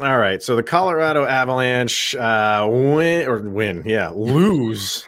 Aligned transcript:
All 0.00 0.16
right, 0.16 0.42
so 0.42 0.56
the 0.56 0.62
Colorado 0.62 1.26
Avalanche 1.26 2.14
uh, 2.14 2.66
win 2.70 3.28
or 3.28 3.40
win, 3.40 3.82
yeah, 3.84 4.08
lose 4.08 5.06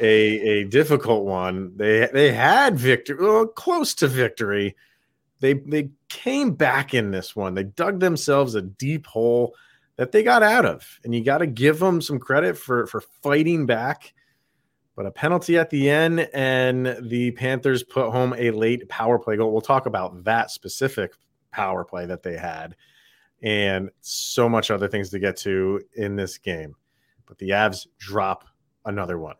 a 0.00 0.04
a 0.04 0.64
difficult 0.64 1.24
one. 1.24 1.76
They 1.76 2.08
they 2.12 2.32
had 2.32 2.76
victory, 2.76 3.18
well, 3.20 3.46
close 3.46 3.94
to 3.94 4.08
victory. 4.08 4.74
They 5.38 5.52
they 5.54 5.90
came 6.08 6.54
back 6.54 6.92
in 6.92 7.12
this 7.12 7.36
one. 7.36 7.54
They 7.54 7.62
dug 7.62 8.00
themselves 8.00 8.56
a 8.56 8.62
deep 8.62 9.06
hole 9.06 9.54
that 9.94 10.10
they 10.10 10.24
got 10.24 10.42
out 10.42 10.64
of, 10.64 10.98
and 11.04 11.14
you 11.14 11.22
got 11.22 11.38
to 11.38 11.46
give 11.46 11.78
them 11.78 12.00
some 12.00 12.18
credit 12.18 12.58
for 12.58 12.88
for 12.88 13.02
fighting 13.22 13.64
back. 13.64 14.12
But 14.96 15.06
a 15.06 15.12
penalty 15.12 15.56
at 15.56 15.70
the 15.70 15.88
end, 15.88 16.28
and 16.34 16.96
the 17.00 17.30
Panthers 17.30 17.84
put 17.84 18.10
home 18.10 18.34
a 18.36 18.50
late 18.50 18.88
power 18.88 19.20
play 19.20 19.36
goal. 19.36 19.52
We'll 19.52 19.60
talk 19.60 19.86
about 19.86 20.24
that 20.24 20.50
specific 20.50 21.12
power 21.52 21.84
play 21.84 22.06
that 22.06 22.24
they 22.24 22.36
had 22.36 22.74
and 23.42 23.90
so 24.00 24.48
much 24.48 24.70
other 24.70 24.88
things 24.88 25.10
to 25.10 25.18
get 25.18 25.36
to 25.38 25.80
in 25.96 26.16
this 26.16 26.38
game. 26.38 26.74
But 27.26 27.38
the 27.38 27.50
Avs 27.50 27.86
drop 27.98 28.44
another 28.84 29.18
one. 29.18 29.36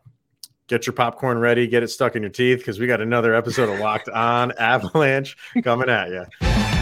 Get 0.67 0.85
your 0.85 0.93
popcorn 0.93 1.37
ready, 1.37 1.65
get 1.65 1.81
it 1.81 1.87
stuck 1.87 2.17
in 2.17 2.21
your 2.21 2.31
teeth 2.31 2.59
because 2.59 2.77
we 2.77 2.87
got 2.87 2.99
another 2.99 3.33
episode 3.33 3.69
of 3.69 3.79
Locked 3.79 4.09
On 4.09 4.51
Avalanche 4.59 5.37
coming 5.63 5.89
at 5.89 6.09
you. 6.09 6.25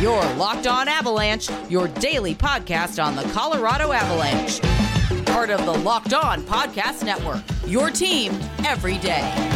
Your 0.01 0.23
Locked 0.33 0.65
On 0.65 0.87
Avalanche, 0.87 1.49
your 1.69 1.87
daily 1.87 2.33
podcast 2.33 3.03
on 3.03 3.15
the 3.15 3.23
Colorado 3.31 3.91
Avalanche. 3.91 4.59
Part 5.27 5.51
of 5.51 5.63
the 5.65 5.73
Locked 5.73 6.13
On 6.13 6.41
Podcast 6.41 7.05
Network. 7.05 7.43
Your 7.67 7.91
team 7.91 8.33
every 8.63 8.97
day. 8.97 9.54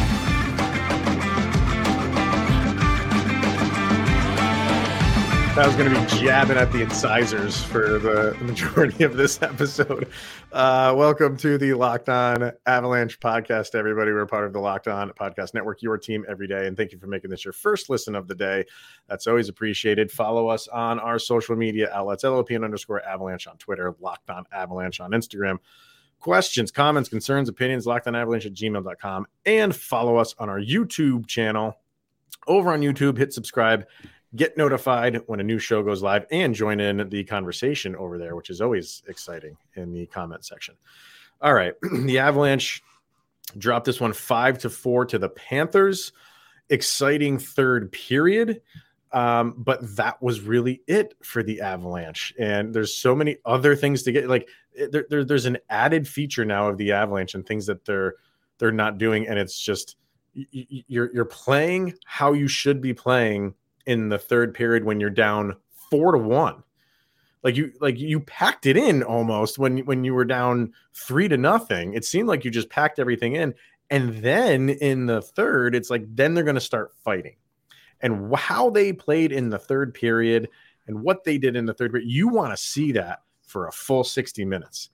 I 5.59 5.68
was 5.68 5.76
going 5.76 5.94
to 5.94 5.99
be 5.99 6.22
jabbing 6.22 6.55
at 6.55 6.72
the 6.72 6.81
incisors 6.81 7.62
for 7.62 7.99
the 7.99 8.34
majority 8.41 9.04
of 9.04 9.18
this 9.18 9.41
episode. 9.41 10.07
Uh, 10.54 10.93
welcome 10.96 11.35
to 11.35 11.57
the 11.57 11.74
Locked 11.74 12.07
On 12.07 12.54
Avalanche 12.66 13.20
podcast, 13.20 13.76
everybody. 13.76 14.13
We're 14.13 14.26
part 14.26 14.46
of 14.46 14.54
the 14.54 14.60
Locked 14.62 14.88
On 14.88 15.10
Podcast 15.10 15.54
Network, 15.54 15.82
your 15.82 15.98
team 15.98 16.24
every 16.29 16.48
day. 16.48 16.68
And 16.68 16.77
thank 16.77 16.93
you 16.93 16.98
for 16.98 17.07
making 17.07 17.29
this 17.29 17.43
your 17.43 17.51
first 17.51 17.90
listen 17.90 18.16
of 18.16 18.29
the 18.29 18.35
day. 18.35 18.63
That's 19.10 19.27
always 19.27 19.49
appreciated. 19.49 20.10
Follow 20.10 20.48
us 20.48 20.70
on 20.70 20.98
our 20.98 21.20
social 21.20 21.57
media 21.57 21.91
outlets, 21.94 22.23
LOPN 22.23 22.63
underscore 22.63 23.05
Avalanche 23.05 23.46
on 23.46 23.57
Twitter, 23.57 23.94
Locked 23.99 24.29
On 24.29 24.46
Avalanche 24.54 25.01
on 25.01 25.12
Instagram. 25.12 25.57
Questions, 26.21 26.71
comments, 26.71 27.10
concerns, 27.10 27.49
opinions, 27.49 27.85
locked 27.85 28.07
on 28.07 28.16
avalanche 28.16 28.46
at 28.46 28.54
gmail.com. 28.54 29.26
And 29.46 29.76
follow 29.76 30.16
us 30.16 30.34
on 30.40 30.48
our 30.48 30.62
YouTube 30.62 31.27
channel. 31.27 31.76
Over 32.48 32.71
on 32.71 32.79
YouTube, 32.79 33.18
hit 33.18 33.34
subscribe 33.34 33.85
get 34.35 34.58
notified 34.58 35.22
when 35.26 35.40
a 35.40 35.44
new 35.44 35.60
show 35.60 35.82
goes 35.82 36.02
live 36.04 36.26
and 36.32 36.54
join 36.54 36.80
in 36.80 37.10
the 37.10 37.24
conversation 37.24 37.96
over 37.96 38.18
there, 38.18 38.35
which 38.35 38.49
is 38.49 38.62
always 38.62 39.02
exciting 39.08 39.58
in 39.76 39.91
the 39.91 40.05
comment 40.08 40.46
section. 40.46 40.76
All 41.41 41.54
right. 41.54 41.74
the 42.05 42.20
Avalanche 42.20 42.84
dropped 43.57 43.85
this 43.85 44.00
one 44.00 44.13
five 44.13 44.60
to 44.60 44.70
four 44.70 45.05
to 45.05 45.18
the 45.18 45.30
Panthers. 45.30 46.12
Exciting 46.70 47.40
third 47.40 47.91
period. 47.91 48.62
Um, 49.12 49.55
but 49.57 49.96
that 49.96 50.22
was 50.22 50.41
really 50.41 50.84
it 50.85 51.16
for 51.24 51.41
the 51.41 51.62
Avalanche. 51.62 52.32
And 52.38 52.76
there's 52.76 52.96
so 52.96 53.16
many 53.16 53.38
other 53.44 53.76
things 53.76 54.04
to 54.04 54.12
get 54.12 54.30
like 54.30 54.48
there, 54.91 55.05
there, 55.10 55.26
there's 55.26 55.48
an 55.48 55.57
added 55.70 56.07
feature 56.07 56.46
now 56.46 56.70
of 56.70 56.77
the 56.77 56.91
Avalanche 56.91 57.34
and 57.34 57.46
things 57.46 57.66
that 57.66 57.85
they're 57.85 58.16
they're 58.60 58.72
not 58.72 59.00
doing. 59.00 59.27
And 59.27 59.40
it's 59.40 59.60
just 59.60 59.96
you're 60.34 61.12
you're 61.12 61.26
playing 61.26 61.96
how 62.05 62.34
you 62.34 62.48
should 62.48 62.82
be 62.82 62.94
playing 62.94 63.55
in 63.90 64.07
the 64.07 64.19
third 64.19 64.53
period 64.53 64.84
when 64.84 65.00
you're 65.00 65.09
down 65.09 65.56
four 65.90 66.12
to 66.12 66.19
one. 66.19 66.63
Like 67.41 67.56
you 67.56 67.72
like 67.81 67.97
you 67.97 68.19
packed 68.19 68.68
it 68.68 68.78
in 68.78 69.01
almost 69.01 69.57
when 69.57 69.79
when 69.79 70.03
you 70.03 70.13
were 70.13 70.25
down 70.25 70.73
three 70.94 71.28
to 71.28 71.38
nothing. 71.38 71.94
It 71.95 72.06
seemed 72.06 72.28
like 72.28 72.45
you 72.45 72.51
just 72.51 72.69
packed 72.69 73.00
everything 73.00 73.35
in. 73.35 73.55
And 73.89 74.17
then 74.17 74.69
in 74.69 75.07
the 75.07 75.22
third, 75.23 75.73
it's 75.73 75.89
like 75.89 76.03
then 76.07 76.35
they're 76.35 76.44
going 76.44 76.53
to 76.53 76.61
start 76.61 76.94
fighting. 77.03 77.35
And 78.01 78.33
how 78.35 78.69
they 78.69 78.94
played 78.94 79.31
in 79.31 79.50
the 79.50 79.57
third 79.57 79.94
period 79.94 80.50
and 80.85 81.01
what 81.01 81.23
they 81.23 81.39
did 81.39 81.56
in 81.56 81.66
the 81.66 81.73
third 81.73 81.91
period, 81.91 82.09
you 82.09 82.27
want 82.27 82.53
to 82.53 82.57
see 82.57 82.91
that 82.91 83.23
for 83.47 83.67
a 83.67 83.71
full 83.71 84.03
60 84.03 84.45
minutes. 84.45 84.89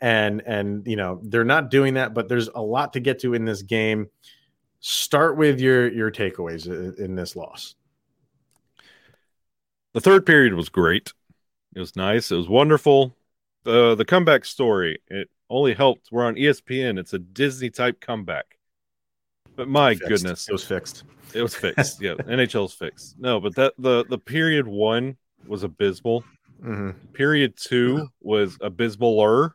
And 0.00 0.40
and 0.46 0.86
you 0.86 0.96
know, 0.96 1.18
they're 1.24 1.44
not 1.44 1.70
doing 1.70 1.94
that, 1.94 2.14
but 2.14 2.28
there's 2.28 2.48
a 2.54 2.62
lot 2.62 2.92
to 2.92 3.00
get 3.00 3.18
to 3.20 3.34
in 3.34 3.44
this 3.44 3.62
game. 3.62 4.08
Start 4.78 5.36
with 5.36 5.58
your 5.58 5.90
your 5.90 6.12
takeaways 6.12 6.68
in 6.98 7.16
this 7.16 7.34
loss 7.34 7.74
the 9.96 10.02
third 10.02 10.26
period 10.26 10.52
was 10.52 10.68
great. 10.68 11.14
It 11.74 11.80
was 11.80 11.96
nice. 11.96 12.30
It 12.30 12.36
was 12.36 12.50
wonderful. 12.50 13.16
The 13.64 13.94
the 13.94 14.04
comeback 14.04 14.44
story 14.44 14.98
it 15.08 15.30
only 15.48 15.72
helped. 15.72 16.08
We're 16.12 16.26
on 16.26 16.34
ESPN. 16.34 16.98
It's 16.98 17.14
a 17.14 17.18
Disney 17.18 17.70
type 17.70 17.98
comeback. 17.98 18.58
But 19.56 19.68
my 19.68 19.94
goodness, 19.94 20.50
it 20.50 20.52
was 20.52 20.64
fixed. 20.64 21.04
It 21.32 21.40
was 21.40 21.54
fixed. 21.64 22.02
yeah, 22.02 22.12
NHL's 22.12 22.74
fixed. 22.74 23.18
No, 23.18 23.40
but 23.40 23.54
that 23.54 23.72
the 23.78 24.04
the 24.10 24.18
period 24.18 24.68
one 24.68 25.16
was 25.46 25.62
abysmal. 25.62 26.24
Mm-hmm. 26.62 27.12
Period 27.14 27.56
two 27.56 28.06
was 28.20 28.58
abysmaler. 28.58 29.52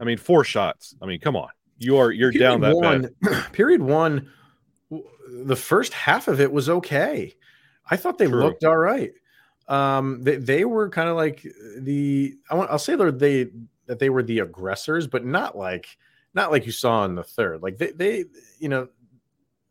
I 0.00 0.04
mean, 0.04 0.16
four 0.16 0.42
shots. 0.42 0.94
I 1.02 1.06
mean, 1.06 1.20
come 1.20 1.36
on, 1.36 1.50
you 1.76 1.98
are 1.98 2.10
you're 2.10 2.32
period 2.32 2.48
down 2.48 2.60
that 2.62 2.76
one, 2.76 3.14
bad. 3.20 3.44
Period 3.52 3.82
one, 3.82 4.30
the 5.28 5.56
first 5.56 5.92
half 5.92 6.28
of 6.28 6.40
it 6.40 6.50
was 6.50 6.70
okay. 6.70 7.34
I 7.90 7.96
thought 7.96 8.16
they 8.16 8.26
True. 8.26 8.40
looked 8.40 8.64
all 8.64 8.76
right 8.78 9.10
um, 9.70 10.20
they, 10.22 10.36
they 10.36 10.64
were 10.64 10.90
kind 10.90 11.08
of 11.08 11.16
like 11.16 11.46
the 11.78 12.36
I 12.50 12.56
want 12.56 12.70
I'll 12.70 12.78
say 12.78 12.96
they're 12.96 13.12
they 13.12 13.48
that 13.86 14.00
they 14.00 14.10
were 14.10 14.22
the 14.22 14.40
aggressors, 14.40 15.06
but 15.06 15.24
not 15.24 15.56
like 15.56 15.96
not 16.34 16.50
like 16.50 16.66
you 16.66 16.72
saw 16.72 17.04
in 17.04 17.14
the 17.14 17.22
third. 17.22 17.62
Like 17.62 17.78
they 17.78 17.92
they 17.92 18.24
you 18.58 18.68
know 18.68 18.88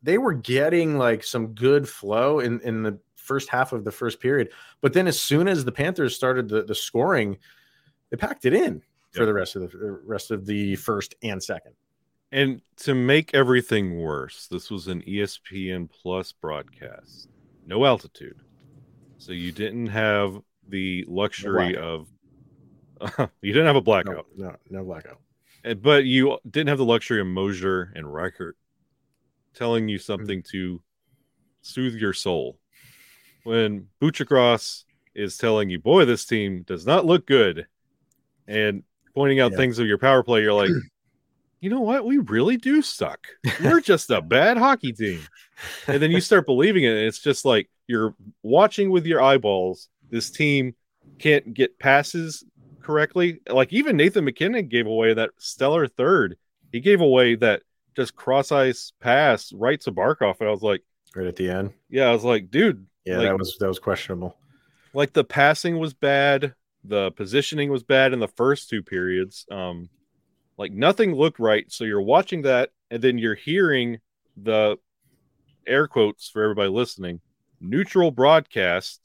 they 0.02 0.16
were 0.16 0.32
getting 0.32 0.96
like 0.96 1.22
some 1.22 1.48
good 1.48 1.86
flow 1.86 2.40
in 2.40 2.60
in 2.60 2.82
the 2.82 2.98
first 3.14 3.50
half 3.50 3.72
of 3.72 3.84
the 3.84 3.92
first 3.92 4.20
period, 4.20 4.50
but 4.80 4.94
then 4.94 5.06
as 5.06 5.20
soon 5.20 5.46
as 5.46 5.64
the 5.64 5.72
Panthers 5.72 6.16
started 6.16 6.48
the 6.48 6.62
the 6.62 6.74
scoring, 6.74 7.36
they 8.08 8.16
packed 8.16 8.46
it 8.46 8.54
in 8.54 8.82
for 9.12 9.26
the 9.26 9.34
rest 9.34 9.54
of 9.54 9.70
the 9.70 10.00
rest 10.06 10.30
of 10.30 10.46
the 10.46 10.76
first 10.76 11.14
and 11.22 11.42
second. 11.42 11.74
And 12.32 12.62
to 12.78 12.94
make 12.94 13.34
everything 13.34 13.98
worse, 13.98 14.46
this 14.46 14.70
was 14.70 14.86
an 14.86 15.02
ESPN 15.02 15.90
Plus 15.90 16.32
broadcast. 16.32 17.28
No 17.66 17.84
altitude. 17.84 18.40
So 19.20 19.32
you 19.32 19.52
didn't 19.52 19.88
have 19.88 20.40
the 20.66 21.04
luxury 21.06 21.74
no 21.74 22.06
of 23.00 23.30
you 23.42 23.52
didn't 23.52 23.66
have 23.66 23.76
a 23.76 23.82
blackout. 23.82 24.26
No, 24.34 24.46
no, 24.46 24.56
no 24.70 24.84
blackout. 24.84 25.18
And, 25.62 25.82
but 25.82 26.04
you 26.04 26.38
didn't 26.48 26.68
have 26.68 26.78
the 26.78 26.86
luxury 26.86 27.20
of 27.20 27.26
Moser 27.26 27.92
and 27.94 28.06
Rycroft 28.06 28.54
telling 29.54 29.88
you 29.88 29.98
something 29.98 30.40
mm-hmm. 30.40 30.56
to 30.56 30.82
soothe 31.60 31.96
your 31.96 32.14
soul. 32.14 32.58
When 33.44 33.88
Buchacross 34.00 34.84
is 35.14 35.36
telling 35.36 35.68
you, 35.68 35.78
boy, 35.78 36.06
this 36.06 36.24
team 36.24 36.62
does 36.62 36.86
not 36.86 37.04
look 37.04 37.26
good, 37.26 37.66
and 38.46 38.84
pointing 39.14 39.40
out 39.40 39.52
yeah. 39.52 39.58
things 39.58 39.78
of 39.78 39.86
your 39.86 39.98
power 39.98 40.22
play, 40.22 40.40
you're 40.40 40.54
like, 40.54 40.70
you 41.60 41.68
know 41.68 41.80
what? 41.80 42.04
We 42.04 42.18
really 42.18 42.56
do 42.56 42.82
suck. 42.82 43.28
We're 43.62 43.80
just 43.82 44.10
a 44.10 44.22
bad 44.22 44.56
hockey 44.56 44.92
team. 44.92 45.20
And 45.86 46.02
then 46.02 46.10
you 46.10 46.20
start 46.20 46.46
believing 46.46 46.84
it. 46.84 46.96
And 46.96 47.06
it's 47.06 47.18
just 47.18 47.44
like 47.44 47.68
you're 47.86 48.14
watching 48.42 48.90
with 48.90 49.06
your 49.06 49.22
eyeballs. 49.22 49.88
This 50.10 50.30
team 50.30 50.74
can't 51.18 51.52
get 51.52 51.78
passes 51.78 52.44
correctly. 52.82 53.40
Like 53.48 53.72
even 53.72 53.96
Nathan 53.96 54.24
MacKinnon 54.24 54.68
gave 54.68 54.86
away 54.86 55.14
that 55.14 55.30
stellar 55.38 55.86
third. 55.86 56.36
He 56.72 56.80
gave 56.80 57.00
away 57.00 57.34
that 57.36 57.62
just 57.94 58.16
cross 58.16 58.52
ice 58.52 58.92
pass 59.00 59.52
right 59.52 59.80
to 59.82 59.92
Barkov. 59.92 60.40
And 60.40 60.48
I 60.48 60.52
was 60.52 60.62
like, 60.62 60.82
right 61.14 61.26
at 61.26 61.36
the 61.36 61.50
end. 61.50 61.72
Yeah, 61.90 62.08
I 62.08 62.12
was 62.12 62.24
like, 62.24 62.50
dude. 62.50 62.86
Yeah, 63.04 63.18
like, 63.18 63.26
that 63.26 63.38
was 63.38 63.56
that 63.58 63.68
was 63.68 63.78
questionable. 63.78 64.36
Like 64.94 65.12
the 65.12 65.24
passing 65.24 65.78
was 65.78 65.94
bad. 65.94 66.54
The 66.84 67.10
positioning 67.12 67.70
was 67.70 67.82
bad 67.82 68.12
in 68.12 68.20
the 68.20 68.28
first 68.28 68.70
two 68.70 68.82
periods. 68.82 69.46
Um, 69.50 69.90
like 70.60 70.72
nothing 70.72 71.14
looked 71.14 71.38
right. 71.38 71.64
So 71.72 71.84
you're 71.84 72.02
watching 72.02 72.42
that, 72.42 72.68
and 72.90 73.02
then 73.02 73.16
you're 73.16 73.34
hearing 73.34 73.98
the 74.36 74.76
air 75.66 75.88
quotes 75.88 76.28
for 76.28 76.42
everybody 76.42 76.68
listening 76.68 77.20
neutral 77.60 78.10
broadcast. 78.10 79.00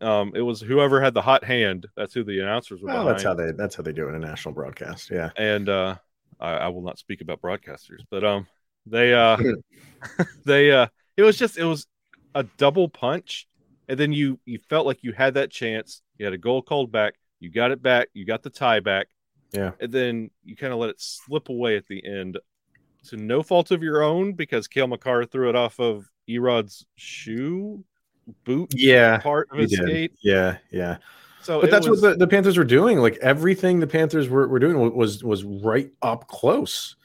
Um, 0.00 0.32
it 0.34 0.40
was 0.40 0.62
whoever 0.62 1.00
had 1.02 1.12
the 1.12 1.20
hot 1.20 1.44
hand. 1.44 1.86
That's 1.94 2.14
who 2.14 2.24
the 2.24 2.40
announcers 2.40 2.80
were. 2.80 2.88
Well, 2.88 3.04
that's 3.04 3.22
how 3.22 3.34
they 3.34 3.52
that's 3.52 3.74
how 3.74 3.82
they 3.82 3.92
do 3.92 4.06
it 4.06 4.10
in 4.10 4.14
a 4.14 4.26
national 4.26 4.54
broadcast. 4.54 5.10
Yeah. 5.10 5.28
And 5.36 5.68
uh, 5.68 5.96
I, 6.40 6.52
I 6.52 6.68
will 6.68 6.82
not 6.82 6.98
speak 6.98 7.20
about 7.20 7.42
broadcasters, 7.42 8.00
but 8.10 8.24
um, 8.24 8.46
they 8.86 9.12
uh, 9.12 9.36
they 10.46 10.70
uh, 10.70 10.86
it 11.18 11.22
was 11.22 11.36
just 11.36 11.58
it 11.58 11.64
was 11.64 11.86
a 12.34 12.44
double 12.56 12.88
punch, 12.88 13.46
and 13.88 14.00
then 14.00 14.14
you 14.14 14.40
you 14.46 14.58
felt 14.70 14.86
like 14.86 15.00
you 15.02 15.12
had 15.12 15.34
that 15.34 15.50
chance. 15.50 16.00
You 16.16 16.24
had 16.24 16.32
a 16.32 16.38
goal 16.38 16.62
called 16.62 16.90
back. 16.90 17.12
You 17.40 17.50
got 17.50 17.72
it 17.72 17.82
back. 17.82 18.08
You 18.14 18.24
got 18.24 18.42
the 18.42 18.50
tie 18.50 18.80
back. 18.80 19.08
Yeah. 19.52 19.72
And 19.80 19.92
then 19.92 20.30
you 20.44 20.56
kind 20.56 20.72
of 20.72 20.78
let 20.78 20.90
it 20.90 21.00
slip 21.00 21.48
away 21.48 21.76
at 21.76 21.86
the 21.86 22.04
end 22.04 22.38
to 23.08 23.16
no 23.16 23.42
fault 23.42 23.70
of 23.70 23.82
your 23.82 24.02
own 24.02 24.32
because 24.34 24.68
Cale 24.68 24.86
Makar 24.86 25.24
threw 25.24 25.48
it 25.48 25.56
off 25.56 25.78
of 25.80 26.08
Erod's 26.26 26.84
shoe 26.96 27.82
boot 28.44 28.70
yeah 28.74 29.18
part 29.18 29.48
of 29.50 29.58
his 29.58 29.72
skate. 29.72 30.12
Yeah, 30.22 30.58
yeah. 30.70 30.98
So 31.42 31.60
but 31.60 31.70
that's 31.70 31.88
was- 31.88 32.02
what 32.02 32.10
the, 32.10 32.16
the 32.16 32.26
Panthers 32.26 32.58
were 32.58 32.64
doing. 32.64 32.98
Like 32.98 33.16
everything 33.22 33.80
the 33.80 33.86
Panthers 33.86 34.28
were, 34.28 34.48
were 34.48 34.58
doing 34.58 34.94
was 34.94 35.24
was 35.24 35.44
right 35.44 35.90
up 36.02 36.28
close 36.28 36.96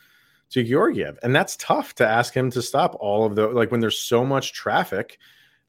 to 0.49 0.63
Georgiev, 0.63 1.17
and 1.23 1.35
that's 1.35 1.55
tough 1.57 1.95
to 1.95 2.07
ask 2.07 2.33
him 2.35 2.51
to 2.51 2.61
stop 2.61 2.95
all 2.99 3.25
of 3.25 3.35
the 3.35 3.47
like 3.47 3.71
when 3.71 3.79
there's 3.79 3.99
so 3.99 4.25
much 4.25 4.53
traffic. 4.53 5.17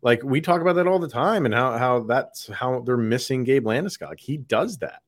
Like 0.02 0.22
we 0.22 0.40
talk 0.40 0.60
about 0.60 0.74
that 0.74 0.86
all 0.86 0.98
the 0.98 1.08
time, 1.08 1.44
and 1.46 1.54
how 1.54 1.78
how 1.78 2.00
that's 2.00 2.48
how 2.48 2.80
they're 2.80 2.96
missing 2.96 3.44
Gabe 3.44 3.64
Landeskog. 3.64 4.18
He 4.18 4.36
does 4.36 4.78
that, 4.78 5.02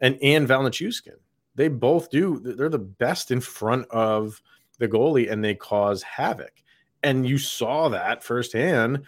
and 0.00 0.18
and 0.22 0.46
Val 0.46 0.62
Nichushkin. 0.62 1.16
They 1.54 1.68
both 1.68 2.10
do. 2.10 2.38
They're 2.38 2.68
the 2.68 2.78
best 2.78 3.30
in 3.30 3.40
front 3.40 3.86
of 3.90 4.40
the 4.78 4.88
goalie, 4.88 5.30
and 5.30 5.44
they 5.44 5.54
cause 5.54 6.02
havoc. 6.02 6.52
And 7.02 7.26
you 7.26 7.38
saw 7.38 7.88
that 7.88 8.22
firsthand 8.22 9.02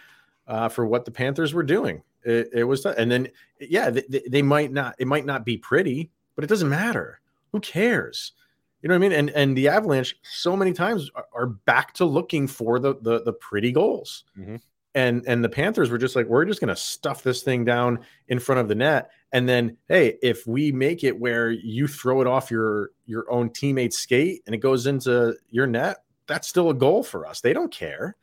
uh, 0.47 0.69
for 0.69 0.85
what 0.85 1.05
the 1.05 1.11
Panthers 1.11 1.53
were 1.53 1.63
doing. 1.63 2.03
It, 2.23 2.49
it 2.53 2.63
was, 2.65 2.85
and 2.85 3.09
then 3.11 3.29
yeah, 3.59 3.89
they, 3.89 4.21
they 4.29 4.41
might 4.41 4.71
not. 4.71 4.95
It 4.99 5.07
might 5.07 5.25
not 5.25 5.45
be 5.45 5.57
pretty, 5.57 6.11
but 6.35 6.43
it 6.43 6.47
doesn't 6.47 6.69
matter. 6.69 7.19
Who 7.51 7.59
cares? 7.59 8.33
You 8.81 8.89
know 8.89 8.95
what 8.95 9.05
I 9.05 9.09
mean? 9.09 9.17
And 9.17 9.29
and 9.31 9.57
the 9.57 9.67
Avalanche 9.67 10.17
so 10.23 10.55
many 10.57 10.73
times 10.73 11.09
are, 11.33 11.47
back 11.47 11.93
to 11.95 12.05
looking 12.05 12.47
for 12.47 12.79
the 12.79 12.95
the, 13.01 13.23
the 13.23 13.33
pretty 13.33 13.71
goals. 13.71 14.23
Mhm. 14.37 14.59
And 14.93 15.23
and 15.25 15.43
the 15.43 15.49
Panthers 15.49 15.89
were 15.89 15.97
just 15.97 16.15
like, 16.15 16.25
we're 16.27 16.45
just 16.45 16.59
gonna 16.59 16.75
stuff 16.75 17.23
this 17.23 17.43
thing 17.43 17.63
down 17.63 17.99
in 18.27 18.39
front 18.39 18.59
of 18.59 18.67
the 18.67 18.75
net. 18.75 19.11
And 19.33 19.47
then, 19.47 19.77
hey, 19.87 20.17
if 20.21 20.45
we 20.45 20.71
make 20.71 21.03
it 21.03 21.19
where 21.19 21.49
you 21.49 21.87
throw 21.87 22.21
it 22.21 22.27
off 22.27 22.51
your 22.51 22.91
your 23.05 23.31
own 23.31 23.49
teammate's 23.49 23.97
skate 23.97 24.43
and 24.45 24.53
it 24.53 24.59
goes 24.59 24.87
into 24.87 25.35
your 25.49 25.67
net, 25.67 26.03
that's 26.27 26.47
still 26.47 26.69
a 26.69 26.73
goal 26.73 27.03
for 27.03 27.25
us. 27.25 27.41
They 27.41 27.53
don't 27.53 27.71
care. 27.71 28.15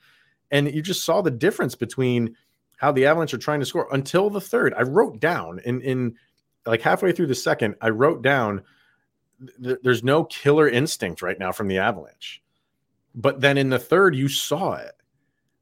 And 0.50 0.72
you 0.72 0.82
just 0.82 1.04
saw 1.04 1.22
the 1.22 1.30
difference 1.30 1.74
between 1.74 2.36
how 2.76 2.92
the 2.92 3.06
Avalanche 3.06 3.34
are 3.34 3.38
trying 3.38 3.60
to 3.60 3.66
score 3.66 3.88
until 3.92 4.30
the 4.30 4.40
third. 4.40 4.74
I 4.74 4.82
wrote 4.82 5.20
down 5.20 5.60
in 5.64 5.80
in 5.80 6.14
like 6.66 6.82
halfway 6.82 7.12
through 7.12 7.28
the 7.28 7.34
second, 7.34 7.76
I 7.80 7.88
wrote 7.88 8.22
down 8.22 8.62
th- 9.62 9.78
there's 9.82 10.04
no 10.04 10.24
killer 10.24 10.68
instinct 10.68 11.22
right 11.22 11.38
now 11.38 11.52
from 11.52 11.68
the 11.68 11.78
Avalanche. 11.78 12.42
But 13.14 13.40
then 13.40 13.56
in 13.58 13.70
the 13.70 13.78
third, 13.78 14.14
you 14.14 14.28
saw 14.28 14.74
it. 14.74 14.94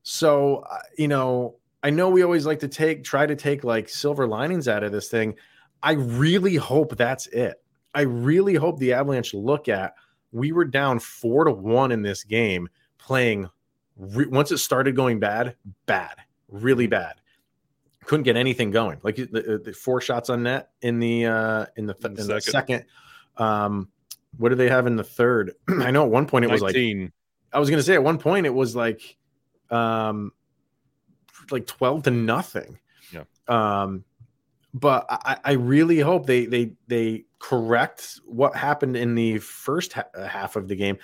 So, 0.02 0.64
uh, 0.70 0.78
you 0.98 1.08
know, 1.08 1.56
I 1.86 1.90
know 1.90 2.08
we 2.08 2.24
always 2.24 2.46
like 2.46 2.58
to 2.58 2.68
take, 2.68 3.04
try 3.04 3.26
to 3.26 3.36
take 3.36 3.62
like 3.62 3.88
silver 3.88 4.26
linings 4.26 4.66
out 4.66 4.82
of 4.82 4.90
this 4.90 5.08
thing. 5.08 5.36
I 5.84 5.92
really 5.92 6.56
hope 6.56 6.96
that's 6.96 7.28
it. 7.28 7.62
I 7.94 8.00
really 8.00 8.56
hope 8.56 8.80
the 8.80 8.92
Avalanche 8.92 9.32
look 9.34 9.68
at 9.68 9.94
we 10.32 10.50
were 10.50 10.64
down 10.64 10.98
four 10.98 11.44
to 11.44 11.52
one 11.52 11.92
in 11.92 12.02
this 12.02 12.24
game, 12.24 12.68
playing 12.98 13.48
re- 13.96 14.26
once 14.26 14.50
it 14.50 14.58
started 14.58 14.96
going 14.96 15.20
bad, 15.20 15.54
bad, 15.86 16.16
really 16.48 16.88
bad. 16.88 17.20
Couldn't 18.04 18.24
get 18.24 18.36
anything 18.36 18.72
going. 18.72 18.98
Like 19.04 19.14
the, 19.14 19.62
the 19.64 19.72
four 19.72 20.00
shots 20.00 20.28
on 20.28 20.42
net 20.42 20.70
in 20.82 20.98
the 20.98 21.26
uh 21.26 21.66
in 21.76 21.86
the, 21.86 21.94
th- 21.94 22.04
In 22.06 22.20
in 22.20 22.26
the 22.26 22.40
second. 22.40 22.50
second. 22.50 22.84
Um, 23.36 23.90
what 24.38 24.48
do 24.48 24.56
they 24.56 24.68
have 24.68 24.88
in 24.88 24.96
the 24.96 25.04
third? 25.04 25.52
I 25.68 25.92
know 25.92 26.02
at 26.02 26.10
one 26.10 26.26
point 26.26 26.46
it 26.46 26.50
was 26.50 26.62
like 26.62 26.74
I 26.74 27.60
was 27.60 27.70
gonna 27.70 27.84
say 27.84 27.94
at 27.94 28.02
one 28.02 28.18
point 28.18 28.44
it 28.44 28.54
was 28.54 28.74
like 28.74 29.16
um 29.70 30.32
like 31.50 31.66
12 31.66 32.04
to 32.04 32.10
nothing. 32.10 32.78
Yeah. 33.12 33.24
Um 33.48 34.04
but 34.74 35.06
I, 35.08 35.38
I 35.42 35.52
really 35.52 36.00
hope 36.00 36.26
they 36.26 36.46
they 36.46 36.72
they 36.86 37.24
correct 37.38 38.20
what 38.26 38.54
happened 38.54 38.96
in 38.96 39.14
the 39.14 39.38
first 39.38 39.94
ha- 39.94 40.04
half 40.26 40.56
of 40.56 40.68
the 40.68 40.76
game 40.76 40.98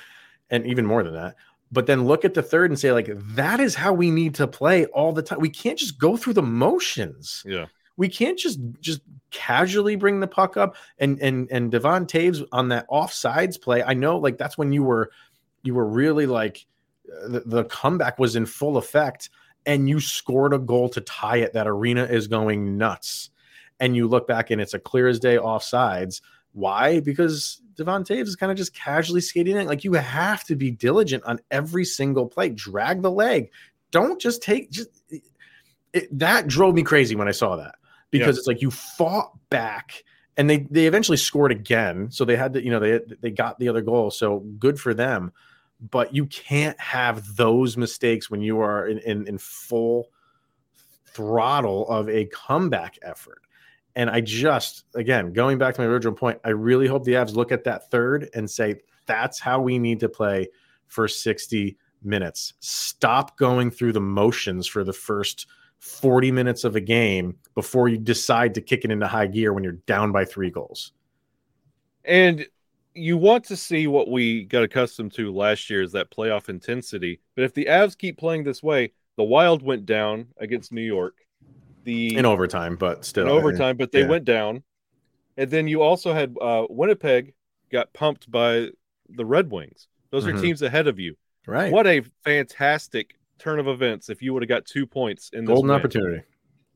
and 0.51 0.67
even 0.67 0.85
more 0.85 1.03
than 1.03 1.15
that. 1.15 1.37
But 1.71 1.87
then 1.87 2.05
look 2.05 2.27
at 2.27 2.35
the 2.35 2.43
third 2.43 2.71
and 2.71 2.79
say 2.79 2.93
like 2.93 3.11
that 3.35 3.61
is 3.61 3.75
how 3.75 3.95
we 3.95 4.11
need 4.11 4.35
to 4.37 4.47
play 4.47 4.85
all 4.87 5.13
the 5.13 5.23
time. 5.23 5.41
We 5.41 5.49
can't 5.49 5.79
just 5.79 5.99
go 5.99 6.17
through 6.19 6.35
the 6.35 6.43
motions 6.43 7.43
yeah. 7.47 7.67
we 7.97 8.09
can't 8.09 8.39
just 8.39 8.61
just 8.81 9.01
casually 9.31 9.97
bring 9.97 10.21
the 10.21 10.27
puck 10.27 10.59
up 10.59 10.77
and 10.99 11.19
and 11.21 11.51
and 11.51 11.73
Devon 11.73 12.05
Toews 12.05 12.47
on 12.53 12.69
that 12.69 12.87
offsides 12.91 13.61
play. 13.61 13.83
I 13.83 13.95
know 13.95 14.19
like 14.19 14.37
that's 14.37 14.59
when 14.59 14.73
you 14.73 14.83
were 14.83 15.11
you 15.63 15.75
were 15.75 15.87
really 15.87 16.27
like 16.27 16.67
uh, 17.25 17.29
the, 17.29 17.41
the 17.47 17.65
comeback 17.65 18.19
was 18.19 18.37
in 18.37 18.45
full 18.45 18.77
effect 18.77 19.31
and 19.67 19.89
you 19.89 20.01
scored 20.01 20.53
a 20.55 20.59
goal 20.59 20.89
to 20.91 21.01
tie 21.01 21.39
it. 21.39 21.53
That 21.53 21.67
arena 21.67 22.05
is 22.05 22.27
going 22.27 22.77
nuts. 22.79 23.31
And 23.81 23.97
you 23.97 24.07
look 24.07 24.27
back 24.27 24.51
and 24.51 24.61
it's 24.61 24.75
a 24.75 24.79
clear 24.79 25.09
as 25.09 25.19
day 25.19 25.37
offsides. 25.37 26.21
Why? 26.53 27.01
Because 27.01 27.61
Devon 27.77 28.05
Toews 28.05 28.23
is 28.23 28.37
kind 28.37 28.53
of 28.53 28.59
just 28.59 28.75
casually 28.75 29.21
skating 29.21 29.57
in. 29.57 29.67
Like 29.67 29.85
you 29.85 29.95
have 29.95 30.45
to 30.45 30.57
be 30.57 30.71
diligent 30.71 31.25
on 31.25 31.41
every 31.51 31.85
single 31.85 32.27
play. 32.27 32.51
Drag 32.51 33.03
the 33.03 33.11
leg. 33.11 33.51
Don't 33.91 34.21
just 34.21 34.43
take 34.43 34.71
just 34.71 34.89
it, 35.93 36.19
that 36.19 36.47
drove 36.47 36.75
me 36.75 36.83
crazy 36.83 37.15
when 37.15 37.29
I 37.29 37.33
saw 37.33 37.57
that 37.57 37.77
because 38.11 38.39
it's 38.39 38.47
like 38.47 38.63
you 38.63 38.71
fought 38.71 39.33
back 39.51 40.05
and 40.37 40.49
they 40.49 40.59
they 40.71 40.87
eventually 40.87 41.17
scored 41.17 41.53
again 41.53 42.11
so 42.11 42.25
they 42.25 42.37
had 42.37 42.55
to 42.55 42.65
you 42.65 42.71
know 42.71 42.81
they 42.81 43.01
they 43.21 43.31
got 43.31 43.59
the 43.59 43.69
other 43.69 43.83
goal 43.83 44.11
so 44.11 44.41
good 44.59 44.81
for 44.81 44.95
them 44.95 45.33
but 45.91 46.15
you 46.15 46.27
can't 46.27 46.79
have 46.81 47.37
those 47.37 47.77
mistakes 47.77 48.31
when 48.31 48.41
you 48.41 48.61
are 48.61 48.87
in 48.87 48.99
in, 48.99 49.27
in 49.27 49.39
full 49.39 50.09
throttle 51.07 51.89
of 51.89 52.09
a 52.09 52.25
comeback 52.27 52.99
effort 53.03 53.43
and 53.97 54.09
I 54.09 54.21
just 54.21 54.85
again 54.95 55.33
going 55.33 55.59
back 55.59 55.75
to 55.75 55.81
my 55.81 55.87
original 55.87 56.15
point 56.15 56.39
I 56.45 56.51
really 56.51 56.87
hope 56.87 57.05
the 57.05 57.13
Avs 57.13 57.35
look 57.35 57.53
at 57.53 57.65
that 57.65 57.91
third 57.91 58.31
and 58.35 58.51
say 58.51 58.81
that's 59.07 59.41
how 59.41 59.61
we 59.61 59.79
need 59.79 60.01
to 60.01 60.09
play 60.09 60.49
for 60.87 61.09
60 61.09 61.77
minutes 62.03 62.55
stop 62.61 63.37
going 63.37 63.71
through 63.71 63.93
the 63.93 64.01
motions 64.01 64.67
for 64.67 64.85
the 64.85 64.93
first 64.93 65.47
40 65.83 66.31
minutes 66.31 66.63
of 66.63 66.77
a 66.77 66.81
game 66.81 67.35
before 67.57 67.89
you 67.89 67.99
decide 67.99 68.55
to 68.55 68.61
kick 68.61 68.85
it 68.85 68.93
into 68.93 69.09
high 69.09 69.27
gear 69.27 69.53
when 69.53 69.65
you're 69.65 69.73
down 69.73 70.13
by 70.13 70.25
three 70.25 70.49
goals. 70.49 70.93
And 72.05 72.47
you 72.95 73.17
want 73.17 73.45
to 73.45 73.57
see 73.57 73.87
what 73.87 74.09
we 74.11 74.45
got 74.45 74.63
accustomed 74.63 75.13
to 75.15 75.33
last 75.33 75.71
year 75.71 75.83
is 75.83 75.93
that 75.93 76.11
playoff 76.11 76.49
intensity. 76.49 77.21
But 77.35 77.45
if 77.45 77.55
the 77.55 77.67
Avs 77.67 77.97
keep 77.97 78.19
playing 78.19 78.45
this 78.45 78.63
way, 78.63 78.93
the 79.17 79.25
Wild 79.25 79.63
went 79.63 79.87
down 79.87 80.29
against 80.39 80.73
New 80.73 80.83
York. 80.83 81.17
The 81.85 82.17
In 82.17 82.27
overtime, 82.27 82.77
but 82.77 83.05
still 83.05 83.25
in 83.27 83.31
overtime, 83.33 83.77
but 83.77 83.91
they 83.93 84.01
yeah. 84.01 84.09
went 84.09 84.25
down. 84.25 84.63
And 85.37 85.51
then 85.51 85.67
you 85.67 85.83
also 85.83 86.13
had 86.13 86.37
uh, 86.41 86.67
Winnipeg 86.69 87.35
got 87.71 87.93
pumped 87.93 88.31
by 88.31 88.69
the 89.09 89.25
Red 89.25 89.51
Wings. 89.51 89.89
Those 90.11 90.25
Mhm. 90.25 90.39
are 90.39 90.41
teams 90.43 90.63
ahead 90.63 90.87
of 90.87 90.99
you. 90.99 91.17
Right. 91.47 91.73
What 91.73 91.87
a 91.87 92.03
fantastic 92.25 93.15
turn 93.39 93.59
of 93.59 93.67
events 93.67 94.11
if 94.11 94.23
you 94.23 94.33
would 94.35 94.43
have 94.43 94.49
got 94.49 94.65
two 94.67 94.87
points 94.87 95.31
in 95.33 95.47
this 95.47 95.49
golden 95.55 95.71
win. 95.71 95.79
opportunity? 95.79 96.23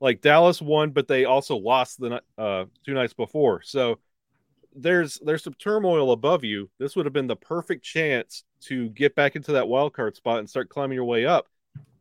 Like 0.00 0.20
Dallas 0.20 0.60
won, 0.60 0.90
but 0.90 1.06
they 1.08 1.24
also 1.24 1.56
lost 1.56 2.00
the 2.00 2.20
uh, 2.36 2.64
two 2.84 2.94
nights 2.94 3.14
before. 3.14 3.62
So 3.62 3.98
there's 4.76 5.18
there's 5.24 5.42
some 5.42 5.54
turmoil 5.54 6.12
above 6.12 6.44
you. 6.44 6.70
This 6.78 6.94
would 6.94 7.06
have 7.06 7.12
been 7.12 7.26
the 7.26 7.36
perfect 7.36 7.84
chance 7.84 8.44
to 8.62 8.90
get 8.90 9.14
back 9.14 9.36
into 9.36 9.52
that 9.52 9.68
wild 9.68 9.94
card 9.94 10.16
spot 10.16 10.38
and 10.38 10.48
start 10.48 10.68
climbing 10.68 10.96
your 10.96 11.04
way 11.04 11.26
up. 11.26 11.46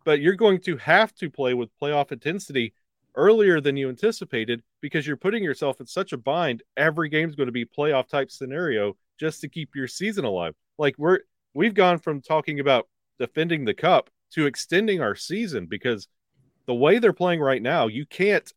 But 0.04 0.20
you're 0.20 0.36
going 0.36 0.60
to 0.62 0.78
have 0.78 1.14
to 1.16 1.30
play 1.30 1.54
with 1.54 1.70
playoff 1.82 2.12
intensity 2.12 2.74
earlier 3.16 3.62
than 3.62 3.78
you 3.78 3.90
anticipated 3.90 4.62
because 4.82 5.08
you're 5.08 5.18
putting 5.18 5.44
yourself 5.44 5.80
in 5.80 5.88
such 5.88 6.14
a 6.14 6.18
bind. 6.18 6.62
Every 6.78 7.10
game's 7.10 7.36
going 7.36 7.48
to 7.48 7.54
be 7.54 7.66
playoff 7.66 8.08
type 8.08 8.30
scenario 8.30 8.98
just 9.20 9.42
to 9.42 9.50
keep 9.50 9.76
your 9.76 9.88
season 9.88 10.26
alive. 10.26 10.54
Like 10.78 10.96
we're 10.98 11.20
we've 11.54 11.74
gone 11.74 12.00
from 12.00 12.22
talking 12.22 12.60
about 12.60 12.88
defending 13.18 13.66
the 13.66 13.74
cup 13.74 14.10
to 14.32 14.46
extending 14.46 15.02
our 15.02 15.16
season 15.16 15.66
because 15.66 16.08
the 16.66 16.74
way 16.74 17.00
they're 17.00 17.14
playing 17.14 17.40
right 17.40 17.62
now, 17.62 17.88
you 17.88 18.06
can't 18.06 18.52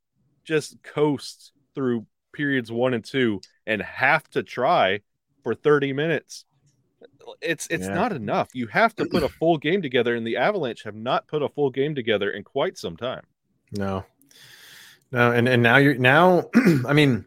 just 0.44 0.82
coast 0.82 1.52
through 1.74 2.06
periods 2.38 2.70
one 2.72 2.94
and 2.94 3.04
two 3.04 3.40
and 3.66 3.82
have 3.82 4.30
to 4.30 4.42
try 4.42 5.00
for 5.42 5.54
30 5.54 5.92
minutes. 5.92 6.44
It's 7.42 7.66
it's 7.68 7.86
Yeah. 7.86 7.94
not 7.94 8.12
enough. 8.12 8.48
You 8.54 8.68
have 8.68 8.94
to 8.96 9.04
put 9.04 9.22
a 9.22 9.28
full 9.28 9.58
game 9.58 9.82
together, 9.82 10.14
and 10.14 10.26
the 10.26 10.36
Avalanche 10.38 10.84
have 10.84 10.94
not 10.94 11.26
put 11.26 11.42
a 11.42 11.48
full 11.48 11.68
game 11.68 11.94
together 11.94 12.30
in 12.30 12.42
quite 12.44 12.78
some 12.78 12.96
time. 12.96 13.24
No. 13.72 14.04
No, 15.10 15.32
and 15.32 15.46
and 15.48 15.62
now 15.62 15.76
you're 15.76 15.96
now 15.98 16.48
I 16.86 16.92
mean 16.94 17.26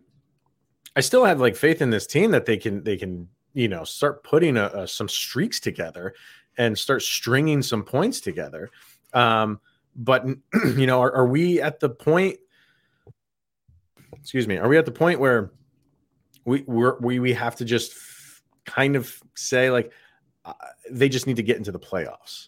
I 0.95 1.01
still 1.01 1.25
have 1.25 1.39
like 1.39 1.55
faith 1.55 1.81
in 1.81 1.89
this 1.91 2.07
team 2.07 2.31
that 2.31 2.45
they 2.45 2.57
can 2.57 2.83
they 2.83 2.97
can, 2.97 3.27
you 3.53 3.67
know, 3.67 3.83
start 3.83 4.23
putting 4.23 4.57
a, 4.57 4.65
a, 4.73 4.87
some 4.87 5.07
streaks 5.09 5.59
together 5.59 6.13
and 6.57 6.77
start 6.77 7.01
stringing 7.01 7.61
some 7.61 7.83
points 7.83 8.21
together. 8.21 8.69
Um 9.13 9.59
but 9.95 10.25
you 10.77 10.87
know, 10.87 10.99
are, 11.01 11.13
are 11.13 11.27
we 11.27 11.61
at 11.61 11.79
the 11.79 11.89
point 11.89 12.39
excuse 14.21 14.47
me, 14.47 14.57
are 14.57 14.67
we 14.69 14.77
at 14.77 14.85
the 14.85 14.91
point 14.91 15.19
where 15.19 15.51
we 16.45 16.63
we're, 16.67 16.97
we 16.99 17.19
we 17.19 17.33
have 17.33 17.55
to 17.57 17.65
just 17.65 17.91
f- 17.91 18.43
kind 18.65 18.95
of 18.95 19.21
say 19.35 19.69
like 19.71 19.91
uh, 20.45 20.53
they 20.89 21.09
just 21.09 21.27
need 21.27 21.35
to 21.35 21.43
get 21.43 21.57
into 21.57 21.71
the 21.71 21.79
playoffs. 21.79 22.47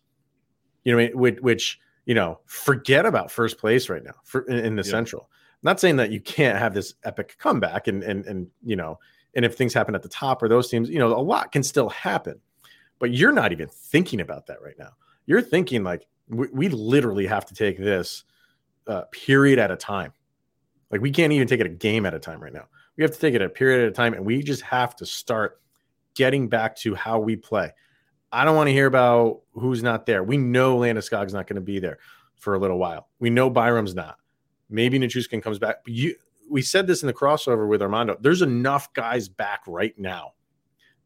You 0.83 0.91
know, 0.91 0.97
what 0.97 1.03
I 1.03 1.07
mean? 1.09 1.17
which, 1.17 1.39
which 1.41 1.79
you 2.05 2.15
know, 2.15 2.39
forget 2.45 3.05
about 3.05 3.31
first 3.31 3.57
place 3.57 3.89
right 3.89 4.03
now 4.03 4.15
for 4.23 4.41
in, 4.43 4.57
in 4.65 4.75
the 4.75 4.83
Yeah. 4.83 4.91
Central. 4.91 5.29
I'm 5.31 5.67
not 5.69 5.79
saying 5.79 5.95
that 5.97 6.11
you 6.11 6.19
can't 6.19 6.57
have 6.57 6.73
this 6.73 6.95
epic 7.03 7.37
comeback 7.39 7.87
and 7.87 8.03
and 8.03 8.25
and 8.25 8.47
you 8.63 8.75
know, 8.75 8.99
and 9.35 9.45
if 9.45 9.55
things 9.55 9.73
happen 9.73 9.95
at 9.95 10.03
the 10.03 10.09
top 10.09 10.43
or 10.43 10.49
those 10.49 10.69
teams, 10.69 10.89
you 10.89 10.99
know, 10.99 11.07
a 11.15 11.21
lot 11.21 11.51
can 11.51 11.63
still 11.63 11.89
happen. 11.89 12.39
But 12.99 13.11
you're 13.13 13.31
not 13.31 13.51
even 13.51 13.67
thinking 13.69 14.21
about 14.21 14.47
that 14.47 14.61
right 14.61 14.77
now. 14.77 14.91
You're 15.25 15.41
thinking 15.41 15.83
like 15.83 16.05
we, 16.27 16.47
we 16.51 16.69
literally 16.69 17.25
have 17.27 17.45
to 17.45 17.53
take 17.53 17.77
this 17.77 18.23
uh, 18.87 19.03
period 19.11 19.59
at 19.59 19.71
a 19.71 19.75
time. 19.75 20.13
Like 20.93 21.01
we 21.01 21.09
can't 21.09 21.33
even 21.33 21.47
take 21.47 21.59
it 21.59 21.65
a 21.65 21.69
game 21.69 22.05
at 22.05 22.13
a 22.13 22.19
time 22.19 22.39
right 22.39 22.53
now. 22.53 22.67
We 22.95 23.03
have 23.03 23.09
to 23.09 23.19
take 23.19 23.33
it 23.33 23.41
a 23.41 23.49
period 23.49 23.81
at 23.81 23.89
a 23.89 23.91
time, 23.91 24.13
and 24.13 24.23
we 24.23 24.43
just 24.43 24.61
have 24.61 24.95
to 24.97 25.07
start 25.07 25.59
getting 26.13 26.47
back 26.47 26.75
to 26.77 26.93
how 26.93 27.17
we 27.17 27.35
play. 27.35 27.71
I 28.31 28.45
don't 28.45 28.55
want 28.55 28.67
to 28.67 28.73
hear 28.73 28.85
about 28.85 29.41
who's 29.53 29.81
not 29.81 30.05
there. 30.05 30.23
We 30.23 30.37
know 30.37 30.77
Landeskog's 30.77 31.33
not 31.33 31.47
going 31.47 31.55
to 31.55 31.61
be 31.61 31.79
there 31.79 31.97
for 32.35 32.53
a 32.53 32.59
little 32.59 32.77
while. 32.77 33.07
We 33.17 33.31
know 33.31 33.49
Byram's 33.49 33.95
not. 33.95 34.17
Maybe 34.69 34.99
Nichushkin 34.99 35.41
comes 35.41 35.57
back. 35.57 35.77
You, 35.87 36.13
we 36.47 36.61
said 36.61 36.85
this 36.85 37.01
in 37.01 37.07
the 37.07 37.13
crossover 37.13 37.67
with 37.67 37.81
Armando. 37.81 38.15
There's 38.21 38.43
enough 38.43 38.93
guys 38.93 39.27
back 39.27 39.61
right 39.65 39.97
now 39.97 40.33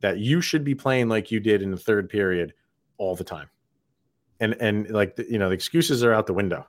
that 0.01 0.19
you 0.19 0.41
should 0.41 0.65
be 0.65 0.75
playing 0.75 1.07
like 1.07 1.31
you 1.31 1.39
did 1.39 1.61
in 1.61 1.71
the 1.71 1.77
third 1.77 2.09
period 2.09 2.53
all 2.97 3.15
the 3.15 3.23
time. 3.23 3.49
And 4.41 4.53
and 4.59 4.89
like 4.89 5.15
the, 5.15 5.31
you 5.31 5.39
know, 5.39 5.47
the 5.47 5.55
excuses 5.55 6.03
are 6.03 6.11
out 6.11 6.27
the 6.27 6.33
window. 6.33 6.67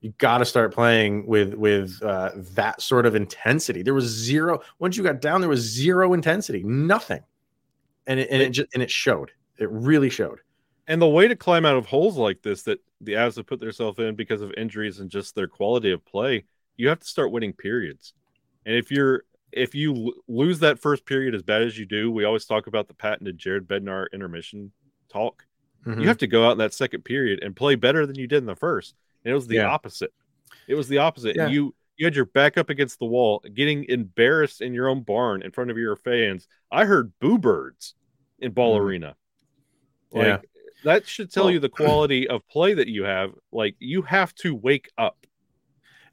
You 0.00 0.12
got 0.18 0.38
to 0.38 0.44
start 0.44 0.72
playing 0.72 1.26
with 1.26 1.54
with 1.54 2.00
uh, 2.02 2.30
that 2.54 2.80
sort 2.80 3.04
of 3.04 3.14
intensity. 3.16 3.82
There 3.82 3.94
was 3.94 4.04
zero 4.06 4.60
once 4.78 4.96
you 4.96 5.02
got 5.02 5.20
down. 5.20 5.40
There 5.40 5.50
was 5.50 5.60
zero 5.60 6.12
intensity, 6.12 6.62
nothing, 6.62 7.22
and 8.06 8.20
it, 8.20 8.28
and 8.30 8.40
it 8.40 8.50
just 8.50 8.68
and 8.74 8.82
it 8.82 8.90
showed. 8.90 9.32
It 9.58 9.68
really 9.70 10.08
showed. 10.10 10.38
And 10.86 11.02
the 11.02 11.08
way 11.08 11.28
to 11.28 11.36
climb 11.36 11.66
out 11.66 11.76
of 11.76 11.86
holes 11.86 12.16
like 12.16 12.42
this 12.42 12.62
that 12.62 12.80
the 13.00 13.12
Avs 13.12 13.36
have 13.36 13.46
put 13.46 13.60
themselves 13.60 13.98
in 13.98 14.14
because 14.14 14.40
of 14.40 14.52
injuries 14.56 15.00
and 15.00 15.10
just 15.10 15.34
their 15.34 15.48
quality 15.48 15.90
of 15.90 16.04
play, 16.04 16.44
you 16.76 16.88
have 16.88 17.00
to 17.00 17.06
start 17.06 17.32
winning 17.32 17.52
periods. 17.52 18.14
And 18.64 18.76
if 18.76 18.90
you're 18.90 19.24
if 19.50 19.74
you 19.74 20.14
lose 20.28 20.60
that 20.60 20.78
first 20.78 21.06
period 21.06 21.34
as 21.34 21.42
bad 21.42 21.62
as 21.62 21.76
you 21.78 21.86
do, 21.86 22.10
we 22.10 22.24
always 22.24 22.44
talk 22.44 22.68
about 22.68 22.86
the 22.86 22.94
patented 22.94 23.36
Jared 23.36 23.66
Bednar 23.66 24.06
intermission 24.12 24.70
talk. 25.08 25.44
Mhm. 25.86 26.02
You 26.02 26.08
have 26.08 26.18
to 26.18 26.26
go 26.26 26.46
out 26.46 26.52
in 26.52 26.58
that 26.58 26.74
second 26.74 27.04
period 27.04 27.42
and 27.42 27.56
play 27.56 27.74
better 27.74 28.06
than 28.06 28.16
you 28.16 28.26
did 28.26 28.38
in 28.38 28.46
the 28.46 28.54
first. 28.54 28.94
And 29.24 29.32
it 29.32 29.34
was 29.34 29.46
the 29.46 29.56
Yeah. 29.56 29.68
opposite. 29.68 30.12
It 30.66 30.74
was 30.74 30.88
the 30.88 30.98
opposite. 30.98 31.36
Yeah. 31.36 31.48
You 31.48 31.74
you 31.96 32.06
had 32.06 32.14
your 32.14 32.26
back 32.26 32.56
up 32.56 32.70
against 32.70 33.00
the 33.00 33.06
wall, 33.06 33.40
getting 33.54 33.84
embarrassed 33.88 34.60
in 34.60 34.72
your 34.72 34.88
own 34.88 35.02
barn 35.02 35.42
in 35.42 35.50
front 35.50 35.68
of 35.72 35.76
your 35.76 35.96
fans. 35.96 36.46
I 36.70 36.84
heard 36.84 37.12
boo 37.18 37.38
birds 37.38 37.94
in 38.38 38.52
Ball 38.52 38.78
Mhm. 38.78 38.82
Arena. 38.82 39.16
Yeah. 40.12 40.20
Like 40.36 40.48
that 40.84 41.06
should 41.08 41.32
tell 41.32 41.44
Well- 41.44 41.54
you 41.54 41.58
the 41.58 41.68
quality 41.68 42.28
of 42.28 42.46
play 42.48 42.72
that 42.74 42.86
you 42.86 43.02
have. 43.02 43.34
Like 43.50 43.74
you 43.80 44.02
have 44.02 44.34
to 44.36 44.54
wake 44.54 44.90
up. 44.96 45.26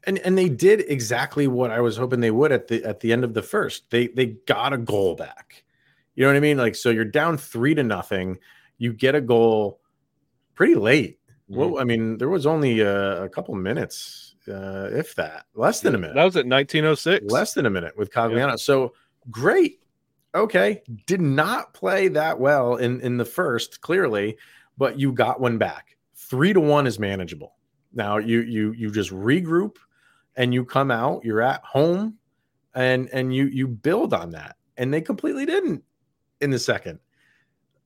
and 0.08 0.18
and 0.20 0.38
they 0.38 0.48
did 0.48 0.84
exactly 0.88 1.48
what 1.48 1.72
I 1.72 1.80
was 1.80 1.96
hoping 1.96 2.20
they 2.20 2.30
would 2.30 2.52
at 2.52 2.68
the 2.68 2.84
at 2.84 3.00
the 3.00 3.12
end 3.12 3.24
of 3.24 3.34
the 3.34 3.42
first. 3.42 3.90
They 3.90 4.06
they 4.08 4.26
got 4.46 4.72
a 4.72 4.78
goal 4.78 5.16
back. 5.16 5.64
You 6.14 6.22
know 6.22 6.28
what 6.28 6.36
I 6.36 6.40
mean? 6.40 6.56
Like 6.58 6.74
so, 6.76 6.90
you're 6.90 7.04
down 7.04 7.36
three 7.38 7.74
to 7.74 7.82
nothing. 7.82 8.38
You 8.78 8.92
get 8.92 9.14
a 9.16 9.20
goal 9.20 9.80
pretty 10.54 10.76
late. 10.76 11.18
Well, 11.48 11.78
I 11.78 11.84
mean, 11.84 12.18
there 12.18 12.28
was 12.28 12.46
only 12.46 12.80
a, 12.80 13.24
a 13.24 13.28
couple 13.28 13.54
minutes, 13.54 14.34
uh, 14.48 14.88
if 14.92 15.14
that, 15.14 15.46
less 15.54 15.80
than 15.80 15.94
a 15.94 15.98
minute. 15.98 16.14
That 16.14 16.24
was 16.24 16.36
at 16.36 16.46
1906. 16.46 17.30
less 17.30 17.54
than 17.54 17.66
a 17.66 17.70
minute 17.70 17.96
with 17.96 18.10
Cogliano. 18.10 18.58
So 18.58 18.94
great. 19.30 19.80
Okay. 20.34 20.82
Did 21.06 21.20
not 21.20 21.72
play 21.72 22.08
that 22.08 22.38
well 22.38 22.76
in, 22.76 23.00
in 23.00 23.16
the 23.16 23.24
first, 23.24 23.80
clearly, 23.80 24.36
but 24.76 24.98
you 24.98 25.12
got 25.12 25.40
one 25.40 25.56
back. 25.56 25.96
Three 26.14 26.52
to 26.52 26.60
one 26.60 26.86
is 26.86 26.98
manageable. 26.98 27.54
Now 27.92 28.18
you 28.18 28.40
you 28.42 28.72
you 28.72 28.90
just 28.90 29.10
regroup 29.10 29.76
and 30.36 30.52
you 30.52 30.64
come 30.64 30.90
out, 30.90 31.24
you're 31.24 31.40
at 31.40 31.62
home 31.64 32.18
and 32.74 33.08
and 33.12 33.34
you 33.34 33.46
you 33.46 33.66
build 33.66 34.12
on 34.12 34.30
that. 34.32 34.56
And 34.76 34.92
they 34.92 35.00
completely 35.00 35.46
didn't 35.46 35.82
in 36.40 36.50
the 36.50 36.58
second. 36.58 36.98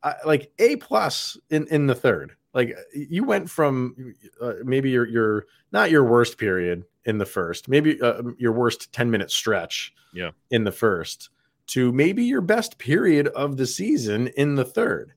I, 0.02 0.14
like 0.26 0.52
A 0.58 0.76
plus 0.76 1.38
in 1.50 1.66
in 1.68 1.86
the 1.86 1.94
third. 1.94 2.34
Like 2.52 2.76
you 2.92 3.24
went 3.24 3.48
from 3.48 4.14
uh, 4.40 4.54
maybe 4.64 4.90
your 4.90 5.06
your 5.06 5.46
not 5.72 5.90
your 5.90 6.04
worst 6.04 6.36
period 6.38 6.84
in 7.04 7.18
the 7.18 7.26
first, 7.26 7.68
maybe 7.68 8.00
uh, 8.00 8.22
your 8.38 8.52
worst 8.52 8.92
10 8.92 9.10
minute 9.10 9.30
stretch 9.30 9.92
Yeah. 10.12 10.30
in 10.50 10.64
the 10.64 10.72
first 10.72 11.30
to 11.68 11.92
maybe 11.92 12.24
your 12.24 12.40
best 12.40 12.76
period 12.78 13.28
of 13.28 13.56
the 13.56 13.66
season 13.66 14.28
in 14.28 14.56
the 14.56 14.64
third. 14.64 15.12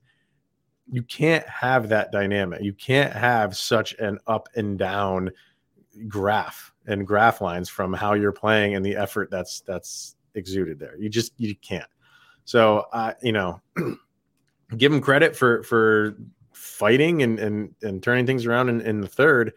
You 0.90 1.02
can't 1.02 1.46
have 1.48 1.88
that 1.88 2.12
dynamic. 2.12 2.62
You 2.62 2.72
can't 2.72 3.12
have 3.12 3.56
such 3.56 3.94
an 3.94 4.18
up 4.26 4.48
and 4.54 4.78
down 4.78 5.30
graph 6.06 6.72
and 6.86 7.06
graph 7.06 7.40
lines 7.40 7.68
from 7.68 7.92
how 7.92 8.14
you're 8.14 8.32
playing 8.32 8.74
and 8.76 8.84
the 8.86 8.94
effort 8.96 9.30
that's 9.30 9.60
that's 9.62 10.14
exuded 10.34 10.78
there. 10.78 10.96
You 10.98 11.08
just 11.08 11.32
you 11.38 11.56
can't. 11.56 11.88
So 12.44 12.84
uh, 12.92 13.14
you 13.22 13.32
know, 13.32 13.60
give 14.76 14.92
them 14.92 15.00
credit 15.00 15.34
for 15.34 15.62
for 15.64 16.16
fighting 16.54 17.22
and 17.22 17.38
and 17.38 17.74
and 17.82 18.02
turning 18.02 18.26
things 18.26 18.46
around 18.46 18.68
in, 18.68 18.80
in 18.80 19.00
the 19.00 19.08
third. 19.08 19.52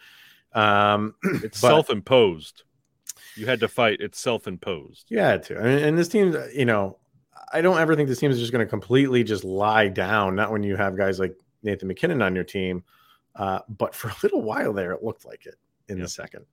Um, 0.54 1.16
It's 1.44 1.62
but- 1.62 1.70
self-imposed. 1.70 2.64
You 3.36 3.46
had 3.46 3.60
to 3.60 3.68
fight. 3.68 4.00
It's 4.02 4.20
self-imposed. 4.20 5.12
You 5.12 5.20
had 5.20 5.44
to. 5.44 5.58
And, 5.60 5.68
and 5.86 5.98
this 5.98 6.08
team, 6.08 6.36
you 6.56 6.66
know, 6.66 6.98
I 7.54 7.62
don't 7.62 7.78
ever 7.80 7.96
think 7.96 8.10
this 8.10 8.20
team 8.20 8.32
is 8.32 8.40
just 8.40 8.52
going 8.52 8.66
to 8.66 8.70
completely 8.70 9.24
just 9.24 9.44
lie 9.44 9.90
down. 9.90 10.36
Not 10.36 10.52
when 10.52 10.64
you 10.64 10.76
have 10.76 10.98
guys 10.98 11.20
like 11.20 11.36
Nathan 11.62 11.88
MacKinnon 11.88 12.24
on 12.24 12.34
your 12.34 12.44
team. 12.44 12.84
Uh, 13.36 13.60
but 13.70 13.94
for 13.94 14.08
a 14.08 14.16
little 14.24 14.42
while 14.42 14.74
there, 14.74 14.92
it 14.92 15.04
looked 15.04 15.24
like 15.24 15.46
it 15.46 15.54
in 15.88 15.98
Yeah. 15.98 16.06
the 16.06 16.10
second. 16.10 16.46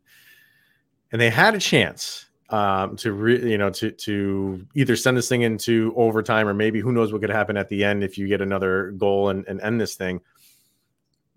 And 1.10 1.18
they 1.18 1.30
had 1.30 1.54
a 1.54 1.58
chance 1.58 2.26
um, 2.50 2.96
to, 2.96 3.12
re- 3.12 3.50
you 3.50 3.56
know, 3.56 3.70
to 3.70 3.90
to 3.90 4.66
either 4.74 4.94
send 4.96 5.16
this 5.16 5.28
thing 5.28 5.40
into 5.40 5.94
overtime 5.96 6.46
or 6.46 6.52
maybe 6.52 6.80
who 6.80 6.92
knows 6.92 7.12
what 7.12 7.22
could 7.22 7.30
happen 7.30 7.56
at 7.56 7.70
the 7.70 7.82
end 7.82 8.04
if 8.04 8.18
you 8.18 8.28
get 8.28 8.42
another 8.42 8.90
goal 8.98 9.30
and, 9.30 9.46
and 9.48 9.58
end 9.62 9.80
this 9.80 9.94
thing. 9.94 10.20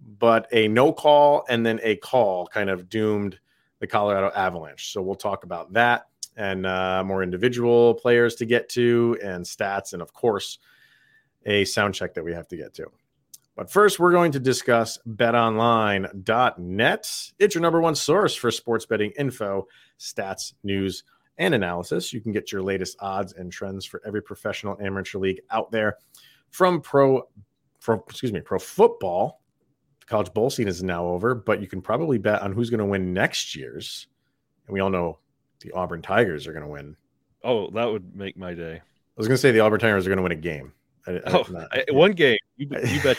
But 0.08 0.48
a 0.52 0.70
no 0.70 0.94
call 0.94 1.46
and 1.50 1.66
then 1.66 1.80
a 1.84 1.98
call 1.98 2.48
kind 2.48 2.70
of 2.70 2.90
doomed 2.90 3.40
the 3.80 3.88
Colorado 3.88 4.32
Avalanche. 4.34 4.94
So 4.94 5.02
we'll 5.02 5.16
talk 5.16 5.44
about 5.44 5.74
that 5.74 6.08
and 6.38 6.66
uh, 6.66 7.04
more 7.04 7.22
individual 7.24 7.96
players 7.96 8.36
to 8.36 8.46
get 8.46 8.70
to 8.70 9.18
and 9.24 9.44
stats, 9.44 9.94
and 9.94 10.02
of 10.02 10.14
course, 10.14 10.60
a 11.46 11.66
sound 11.66 11.96
check 11.96 12.14
that 12.14 12.24
we 12.24 12.34
have 12.34 12.48
to 12.50 12.56
get 12.56 12.76
to. 12.76 12.86
But 13.56 13.72
first, 13.72 14.00
we're 14.00 14.12
going 14.12 14.34
to 14.34 14.40
discuss 14.40 15.00
betonline.net. 15.08 17.32
It's 17.40 17.56
your 17.56 17.62
number 17.62 17.82
one 17.82 17.96
source 17.96 18.36
for 18.36 18.52
sports 18.52 18.86
betting 18.86 19.14
info, 19.18 19.68
stats, 20.00 20.54
news, 20.64 21.04
and 21.40 21.56
analysis. 21.56 22.14
You 22.14 22.22
can 22.22 22.32
get 22.32 22.52
your 22.52 22.62
latest 22.62 22.98
odds 23.00 23.34
and 23.34 23.52
trends 23.52 23.84
for 23.84 24.00
every 24.06 24.22
professional 24.22 24.78
amateur 24.80 25.18
league 25.18 25.42
out 25.50 25.72
there 25.72 25.98
from 26.52 26.82
pro, 26.82 27.28
from, 27.80 28.04
excuse 28.08 28.32
me, 28.32 28.42
pro 28.42 28.60
football. 28.60 29.42
College 30.08 30.34
bowl 30.34 30.50
scene 30.50 30.68
is 30.68 30.82
now 30.84 31.06
over, 31.06 31.36
but 31.36 31.62
you 31.62 31.68
can 31.68 31.82
probably 31.82 32.18
bet 32.18 32.42
on 32.42 32.54
who's 32.54 32.70
going 32.70 32.80
to 32.80 32.86
win 32.86 33.14
next 33.14 33.56
year's. 33.56 34.08
And 34.66 34.74
we 34.74 34.80
all 34.80 34.90
know 34.90 35.20
the 35.60 35.72
Auburn 35.74 36.02
Tigers 36.02 36.48
are 36.48 36.54
going 36.54 36.64
to 36.66 36.70
win. 36.72 36.96
Oh, 37.44 37.70
that 37.72 37.86
would 37.86 38.16
make 38.16 38.38
my 38.38 38.54
day. 38.54 38.76
I 38.78 38.82
was 39.18 39.28
going 39.28 39.36
to 39.36 39.42
say 39.42 39.52
the 39.52 39.60
Auburn 39.60 39.80
Tigers 39.80 40.06
are 40.06 40.10
going 40.10 40.18
to 40.18 40.24
win 40.24 40.32
a 40.32 40.36
game. 40.36 40.74
I- 41.06 41.22
Oh, 41.26 41.46
not- 41.50 41.68
I- 41.72 41.86
one 41.92 42.12
game. 42.14 42.38
You, 42.58 42.68
you 42.86 43.02
bet. 43.04 43.18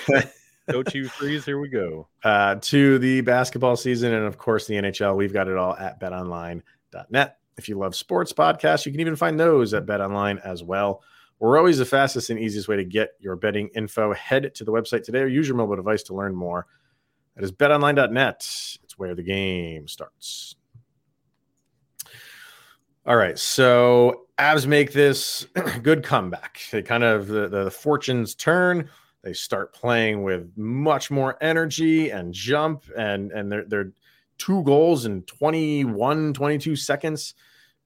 Go 0.71 0.83
Chiefs 0.83 1.11
freeze. 1.13 1.45
Here 1.47 1.59
we 1.59 1.69
go. 1.69 2.09
uh, 2.25 2.57
to 2.57 2.99
the 2.99 3.23
basketball 3.23 3.77
season 3.77 4.13
and 4.13 4.27
of 4.27 4.37
course 4.37 4.67
the 4.67 4.75
NHL. 4.75 5.17
We've 5.17 5.33
got 5.33 5.49
it 5.49 5.57
all 5.57 5.75
at 5.77 5.99
betonline.net. 6.01 7.39
If 7.57 7.69
you 7.69 7.79
love 7.79 7.95
sports 7.97 8.33
podcasts, 8.33 8.87
you 8.87 8.93
can 8.93 9.01
even 9.01 9.17
find 9.17 9.39
those 9.41 9.75
at 9.75 9.87
betonline 9.87 10.41
as 10.45 10.63
well. 10.63 11.03
We're 11.41 11.57
always 11.59 11.79
the 11.79 11.85
fastest 11.87 12.31
and 12.31 12.39
easiest 12.39 12.69
way 12.69 12.77
to 12.77 12.85
get 12.85 13.11
your 13.21 13.37
betting 13.37 13.69
info. 13.75 14.13
Head 14.13 14.55
to 14.57 14.65
the 14.65 14.73
website 14.73 15.05
today 15.05 15.21
or 15.21 15.27
use 15.27 15.49
your 15.49 15.57
mobile 15.57 15.77
device 15.77 16.03
to 16.05 16.15
learn 16.15 16.35
more. 16.35 16.67
That 17.39 17.45
is 17.45 17.53
betonline.net. 17.53 18.37
It's 18.83 18.99
where 18.99 19.15
the 19.15 19.23
game 19.23 19.87
starts. 19.87 20.57
All 23.07 23.15
right, 23.15 23.39
so 23.39 24.23
Avs 24.39 24.67
make 24.67 24.93
this 24.93 25.47
good 25.85 26.03
comeback. 26.03 26.59
They 26.73 26.83
kind 26.83 27.05
of 27.05 27.29
the, 27.29 27.47
the 27.47 27.71
fortunes 27.71 28.35
turn. 28.35 28.91
They 29.23 29.35
start 29.35 29.73
playing 29.73 30.25
with 30.25 30.51
much 30.57 31.13
more 31.13 31.39
energy 31.41 32.11
and 32.11 32.35
jump, 32.35 32.83
and 32.97 33.31
and 33.31 33.53
they're 33.53 33.65
they're 33.67 33.93
two 34.37 34.65
goals 34.65 35.07
in 35.07 35.23
21, 35.23 36.33
22 36.35 36.75
seconds 36.75 37.35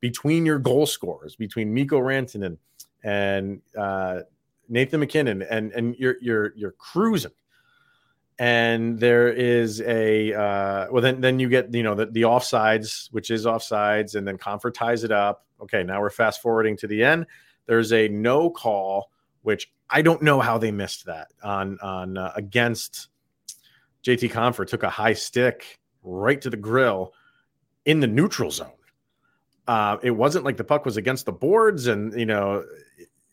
between 0.00 0.47
your 0.47 0.61
goal 0.61 0.87
scorers, 0.87 1.37
between 1.37 1.75
Mikko 1.75 2.00
Rantanen 2.00 2.56
and 3.04 3.61
uh, 3.78 4.21
Nathan 4.71 5.00
MacKinnon, 5.00 5.42
and 5.42 5.73
and 5.73 5.94
you're 5.97 6.16
you're 6.23 6.54
you're 6.56 6.73
cruising. 6.73 7.32
And 8.39 8.99
there 8.99 9.29
is 9.29 9.81
a 9.83 10.33
uh, 10.33 10.87
well, 10.91 11.03
then 11.03 11.21
then 11.21 11.39
you 11.39 11.49
get 11.49 11.73
you 11.73 11.83
know 11.83 11.95
the, 11.95 12.07
the 12.07 12.23
offsides, 12.23 13.09
which 13.12 13.31
is 13.31 13.45
offsides, 13.45 14.15
and 14.15 14.27
then 14.27 14.39
Compher 14.39 14.73
ties 14.73 15.05
it 15.05 15.12
up. 15.12 15.47
Okay, 15.61 15.83
now 15.83 16.01
we're 16.01 16.11
fast 16.11 16.43
forwarding 16.43 16.77
to 16.79 16.87
the 16.87 17.05
end. 17.05 17.27
There's 17.67 17.93
a 17.93 18.09
no 18.09 18.51
call, 18.51 19.11
which 19.43 19.71
I 19.89 20.03
don't 20.03 20.23
know 20.23 20.41
how 20.41 20.59
they 20.59 20.73
missed 20.73 21.07
that 21.07 21.29
on 21.43 21.79
on 21.83 22.17
uh, 22.17 22.33
against 22.35 23.09
JT 24.03 24.31
Compher 24.33 24.67
took 24.67 24.83
a 24.83 24.91
high 24.91 25.12
stick 25.12 25.79
right 26.03 26.41
to 26.41 26.51
the 26.51 26.57
grill 26.57 27.12
in 27.85 28.01
the 28.01 28.07
neutral 28.07 28.51
zone. 28.51 28.71
Uh, 29.67 29.97
it 30.03 30.11
wasn't 30.11 30.45
like 30.45 30.57
the 30.57 30.65
puck 30.65 30.85
was 30.85 30.97
against 30.97 31.25
the 31.25 31.33
boards, 31.33 31.87
and 31.87 32.19
you 32.19 32.27
know, 32.27 32.65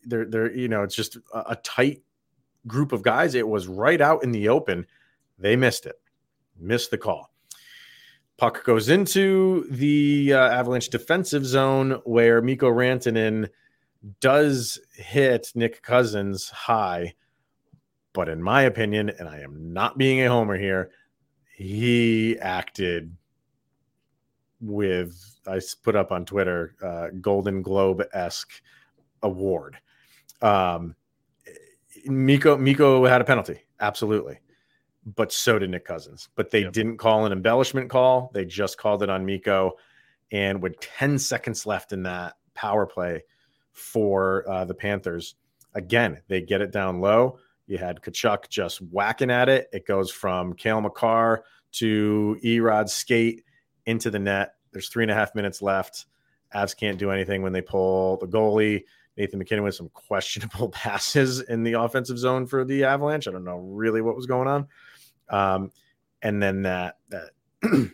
they're 0.06 0.26
they're 0.26 0.56
you 0.56 0.68
know, 0.68 0.84
it's 0.84 0.96
just 0.96 1.18
a, 1.34 1.52
a 1.52 1.56
tight 1.58 2.04
group 2.68 2.92
of 2.92 3.02
guys. 3.02 3.36
It 3.36 3.48
was 3.48 3.68
right 3.68 4.02
out 4.02 4.24
in 4.24 4.32
the 4.32 4.50
open. 4.50 4.86
They 5.38 5.56
missed 5.56 5.86
it, 5.86 6.00
missed 6.58 6.92
the 6.92 6.98
call. 6.98 7.32
Puck 8.38 8.64
goes 8.64 8.88
into 8.88 9.68
the 9.70 10.34
uh, 10.34 10.50
Avalanche 10.50 10.90
defensive 10.90 11.46
zone 11.46 12.00
where 12.06 12.42
Mikko 12.42 12.70
Rantanen 12.70 13.50
does 14.22 14.80
hit 14.94 15.52
Nick 15.56 15.82
Cousins 15.82 16.50
high. 16.50 17.14
But 18.14 18.30
in 18.30 18.42
my 18.42 18.64
opinion, 18.64 19.12
and 19.20 19.28
I 19.28 19.40
am 19.40 19.74
not 19.74 19.98
being 19.98 20.22
a 20.22 20.30
homer 20.30 20.58
here, 20.58 20.92
he 21.56 22.40
acted 22.40 23.16
with, 24.62 25.40
I 25.46 25.60
put 25.84 25.96
up 25.96 26.12
on 26.12 26.26
Twitter, 26.26 26.76
uh, 26.82 27.08
Golden 27.22 27.62
Globe 27.62 28.04
esque 28.14 28.62
award. 29.22 29.78
Um, 30.42 30.96
Mikko, 32.06 32.58
Miko 32.58 33.06
had 33.06 33.22
a 33.22 33.26
penalty. 33.26 33.62
Absolutely 33.80 34.40
but 35.16 35.32
so 35.32 35.60
did 35.60 35.70
Nick 35.70 35.86
Cousins. 35.86 36.30
But 36.36 36.52
they 36.52 36.62
yep. 36.62 36.74
didn't 36.74 36.98
call 36.98 37.26
an 37.26 37.32
embellishment 37.32 37.90
call. 37.90 38.32
They 38.34 38.46
just 38.46 38.78
called 38.78 39.04
it 39.04 39.10
on 39.10 39.26
Mikko. 39.26 39.74
And 40.32 40.62
with 40.62 40.80
10 40.80 41.18
seconds 41.18 41.66
left 41.66 41.94
in 41.94 42.04
that 42.04 42.36
power 42.54 42.86
play 42.86 43.24
for 43.72 44.50
uh, 44.50 44.66
the 44.66 44.74
Panthers, 44.74 45.36
again, 45.74 46.22
they 46.28 46.42
get 46.42 46.62
it 46.62 46.72
down 46.72 47.02
low. 47.02 47.40
You 47.68 47.78
had 47.78 48.02
Tkachuk 48.02 48.50
just 48.50 48.80
whacking 48.80 49.32
at 49.32 49.50
it. 49.50 49.70
It 49.72 49.86
goes 49.86 50.12
from 50.12 50.54
Cale 50.54 50.82
Makar 50.82 51.44
to 51.74 52.38
Erod 52.44 52.90
skate 52.90 53.44
into 53.86 54.10
the 54.10 54.20
net. 54.20 54.56
There's 54.72 54.90
three 54.90 55.04
and 55.04 55.12
a 55.12 55.16
half 55.16 55.36
minutes 55.36 55.62
left. 55.62 56.06
Avs 56.54 56.76
can't 56.76 56.98
do 56.98 57.12
anything 57.12 57.44
when 57.44 57.54
they 57.54 57.62
pull 57.62 58.18
the 58.18 58.28
goalie. 58.28 58.84
Nathan 59.20 59.38
MacKinnon 59.38 59.66
with 59.66 59.76
some 59.76 59.90
questionable 59.90 60.70
passes 60.74 61.42
in 61.42 61.64
the 61.64 61.74
offensive 61.74 62.18
zone 62.18 62.48
for 62.48 62.64
the 62.64 62.86
Avalanche. 62.86 63.28
I 63.28 63.32
don't 63.32 63.44
know 63.44 63.58
really 63.58 64.02
what 64.02 64.16
was 64.16 64.26
going 64.26 64.48
on. 64.48 64.68
Um, 65.30 65.72
and 66.22 66.42
then 66.42 66.64
that 66.64 66.98
that 67.10 67.32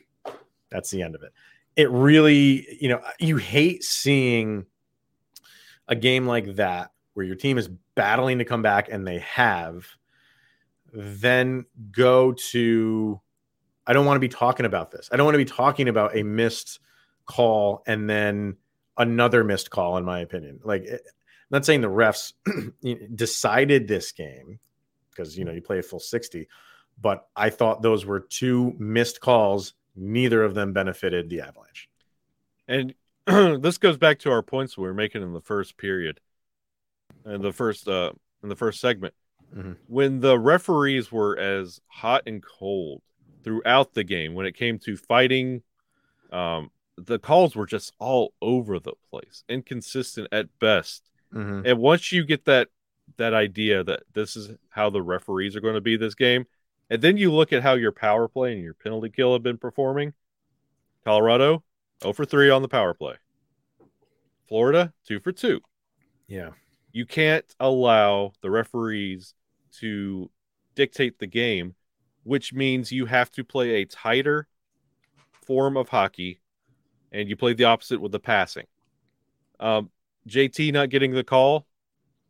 that's 0.70 0.91
the 0.91 1.01
end 1.01 1.15
of 1.15 1.24
it. 1.24 1.34
It 1.75 1.89
really, 1.89 2.65
you 2.79 2.88
know, 2.88 3.01
you 3.20 3.38
hate 3.38 3.84
seeing 3.84 4.65
a 5.88 5.96
game 5.96 6.25
like 6.25 6.55
that 6.55 6.91
where 7.15 7.25
your 7.25 7.36
team 7.36 7.58
is 7.58 7.70
battling 7.96 8.38
to 8.38 8.46
come 8.46 8.62
back 8.62 8.88
and 8.89 9.05
they 9.05 9.20
have, 9.20 9.86
then 10.94 11.65
go 11.91 12.34
to 12.34 13.20
I 13.88 13.94
don't 13.94 14.05
want 14.05 14.15
to 14.15 14.22
be 14.22 14.29
talking 14.29 14.65
about 14.65 14.91
this. 14.91 15.10
I 15.12 15.17
don't 15.17 15.25
want 15.25 15.36
to 15.36 15.39
be 15.39 15.46
talking 15.46 15.89
about 15.89 16.15
a 16.15 16.24
missed 16.24 16.79
call 17.25 17.84
and 17.88 18.08
then 18.08 18.58
another 18.98 19.44
missed 19.44 19.70
call, 19.70 19.98
in 19.98 20.06
my 20.06 20.20
opinion. 20.20 20.60
Like, 20.64 20.84
I'm 20.90 21.00
not 21.52 21.66
saying 21.66 21.82
the 21.82 21.88
refs 21.88 22.34
decided 23.16 23.88
this 23.88 24.12
game 24.12 24.60
because 25.10 25.38
you 25.38 25.46
know 25.46 25.52
you 25.52 25.62
play 25.62 25.80
a 25.80 25.84
full 25.84 26.00
60, 26.00 26.48
but 27.02 27.28
I 27.36 27.50
thought 27.50 27.82
those 27.82 28.06
were 28.06 28.20
two 28.20 28.75
missed 28.78 29.22
calls. 29.22 29.74
Neither 29.96 30.44
of 30.44 30.56
them 30.56 30.74
benefited 30.74 31.30
the 31.30 31.42
Avalanche. 31.42 31.90
And 32.68 32.94
this 33.62 33.78
goes 33.78 33.98
back 33.98 34.20
to 34.20 34.32
our 34.32 34.42
points 34.42 34.78
we 34.78 34.84
were 34.84 34.94
making 34.94 35.22
in 35.22 35.34
the 35.34 35.42
first 35.42 35.78
period, 35.78 36.20
and 37.24 37.44
the 37.44 37.54
first 37.54 37.88
uh 37.88 38.12
in 38.44 38.50
the 38.50 38.56
first 38.56 38.80
segment, 38.80 39.14
mm-hmm. 39.56 39.74
when 39.88 40.20
the 40.20 40.38
referees 40.38 41.12
were 41.12 41.38
as 41.38 41.80
hot 41.88 42.24
and 42.28 42.44
cold 42.44 43.02
throughout 43.44 43.94
the 43.94 44.04
game 44.04 44.34
when 44.34 44.46
it 44.46 44.56
came 44.56 44.80
to 44.80 44.98
fighting. 44.98 45.62
Um, 46.32 46.72
the 46.98 47.20
calls 47.20 47.56
were 47.56 47.66
just 47.66 47.94
all 48.00 48.34
over 48.42 48.80
the 48.80 48.94
place, 49.10 49.44
inconsistent 49.50 50.28
at 50.32 50.48
best. 50.60 51.10
Mm-hmm. 51.34 51.66
And 51.66 51.80
once 51.80 52.12
you 52.12 52.25
get 52.25 52.46
that 52.46 52.70
that 53.18 53.34
idea 53.34 53.84
that 53.84 54.02
this 54.14 54.36
is 54.36 54.56
how 54.70 54.90
the 54.90 55.02
referees 55.02 55.56
are 55.56 55.62
going 55.62 55.75
to 55.75 55.82
be 55.82 55.98
this 55.98 56.16
game, 56.16 56.46
and 56.90 57.02
then 57.02 57.18
you 57.18 57.32
look 57.32 57.54
at 57.54 57.64
how 57.64 57.74
your 57.74 57.92
power 57.92 58.28
play 58.28 58.54
and 58.54 58.64
your 58.64 58.74
penalty 58.74 59.10
kill 59.10 59.34
have 59.34 59.44
been 59.44 59.58
performing. 59.58 60.14
Colorado, 61.04 61.64
0 62.02 62.14
for 62.14 62.25
3 62.25 62.50
on 62.50 62.62
the 62.62 62.68
power 62.68 62.94
play. 62.94 63.16
Florida, 64.48 64.94
2 65.08 65.20
for 65.20 65.32
2. 65.32 65.62
Yeah. 66.28 66.52
You 66.92 67.06
can't 67.06 67.46
allow 67.60 68.34
the 68.41 68.50
referees 68.50 69.34
to 69.80 70.32
dictate 70.76 71.19
the 71.19 71.28
game, 71.28 71.76
which 72.24 72.54
means 72.54 72.91
you 72.91 73.06
have 73.06 73.32
to 73.32 73.43
play 73.43 73.82
a 73.82 73.86
tighter 73.86 74.48
form 75.46 75.78
of 75.78 75.89
hockey 75.89 76.39
and 77.15 77.30
you 77.30 77.36
played 77.38 77.58
the 77.58 77.63
opposite 77.63 78.01
with 78.01 78.12
the 78.12 78.19
passing. 78.19 78.65
Um, 79.60 79.89
JT 80.28 80.73
not 80.73 80.89
getting 80.89 81.12
the 81.12 81.23
call, 81.23 81.65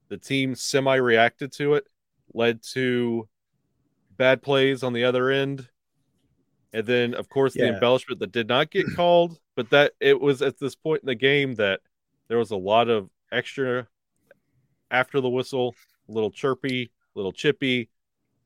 the 0.10 0.18
team 0.18 0.54
semi 0.54 0.96
reacted 0.96 1.52
to 1.54 1.74
it, 1.74 1.88
led 2.34 2.62
to 2.74 3.28
bad 4.16 4.44
plays 4.44 4.84
on 4.84 4.94
the 4.94 5.04
other 5.04 5.32
end. 5.32 5.68
And 6.72 6.86
then, 6.86 7.16
of 7.16 7.30
course, 7.30 7.56
yeah. 7.56 7.66
the 7.66 7.74
embellishment 7.74 8.20
that 8.20 8.32
did 8.32 8.48
not 8.48 8.70
get 8.70 8.86
called, 8.96 9.40
but 9.56 9.72
that 9.72 9.94
it 10.00 10.22
was 10.22 10.42
at 10.42 10.60
this 10.60 10.76
point 10.76 11.02
in 11.02 11.08
the 11.08 11.16
game 11.16 11.56
that 11.56 11.80
there 12.28 12.38
was 12.38 12.52
a 12.52 12.58
lot 12.58 12.88
of 12.88 13.10
extra 13.32 13.88
after 14.92 15.20
the 15.20 15.30
whistle, 15.30 15.74
a 16.08 16.12
little 16.12 16.32
chirpy, 16.32 16.92
a 17.16 17.18
little 17.18 17.32
chippy. 17.32 17.90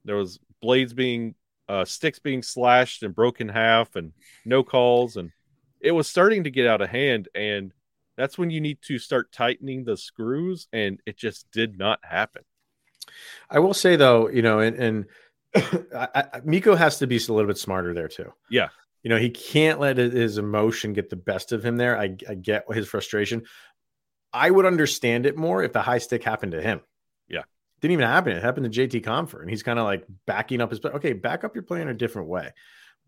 There 0.06 0.15
was 0.15 0.39
blades 0.62 0.93
being, 0.93 1.36
uh, 1.67 1.84
sticks 1.84 2.19
being 2.19 2.43
slashed 2.43 3.04
and 3.04 3.13
broken 3.13 3.49
half, 3.49 3.95
and 3.95 4.13
no 4.45 4.63
calls, 4.63 5.17
and 5.17 5.32
it 5.82 5.92
was 5.92 6.08
starting 6.08 6.44
to 6.44 6.52
get 6.52 6.68
out 6.68 6.82
of 6.82 6.89
hand. 6.89 7.30
And 7.36 7.74
that's 8.18 8.38
when 8.38 8.50
you 8.50 8.62
need 8.62 8.82
to 8.84 9.00
start 9.00 9.32
tightening 9.32 9.84
the 9.84 9.98
screws, 9.98 10.68
and 10.74 11.00
it 11.06 11.18
just 11.18 11.50
did 11.52 11.78
not 11.78 12.00
happen. 12.04 12.44
I 13.50 13.60
will 13.60 13.74
say 13.74 13.96
though, 13.96 14.30
you 14.30 14.42
know, 14.42 14.60
and, 14.60 14.76
and 14.76 15.06
I, 15.96 16.26
I, 16.34 16.42
Mikko 16.44 16.76
has 16.76 17.00
to 17.00 17.08
be 17.08 17.18
a 17.18 17.34
little 17.34 17.48
bit 17.48 17.58
smarter 17.58 17.94
there 17.94 18.08
too. 18.08 18.34
Yeah. 18.50 18.70
You 19.04 19.10
know, 19.10 19.18
he 19.18 19.30
can't 19.30 19.80
let 19.80 19.98
his 19.98 20.38
emotion 20.38 20.94
get 20.94 21.10
the 21.10 21.15
best 21.15 21.52
of 21.54 21.63
him 21.63 21.78
there. 21.78 21.98
I, 21.98 22.15
I 22.28 22.36
get 22.36 22.65
his 22.72 22.88
frustration. 22.88 23.44
I 24.34 24.52
would 24.52 24.65
understand 24.65 25.26
it 25.26 25.38
more 25.38 25.63
if 25.63 25.74
the 25.74 25.82
high 25.82 25.98
stick 26.00 26.24
happened 26.24 26.52
to 26.52 26.62
him. 26.62 26.82
Yeah. 27.28 27.44
Didn't 27.82 27.94
even 27.94 28.06
happen. 28.06 28.34
It 28.34 28.44
happened 28.44 28.72
to 28.72 28.88
JT 28.88 29.04
Compher, 29.04 29.42
and 29.42 29.50
he's 29.50 29.63
kind 29.63 29.80
of 29.80 29.86
like 29.86 30.06
backing 30.26 30.60
up 30.60 30.70
his 30.70 30.80
play. 30.80 30.92
Okay, 30.92 31.13
back 31.13 31.46
up 31.46 31.56
your 31.56 31.63
play 31.63 31.82
in 31.82 31.88
a 31.88 31.94
different 31.94 32.28
way. 32.28 32.52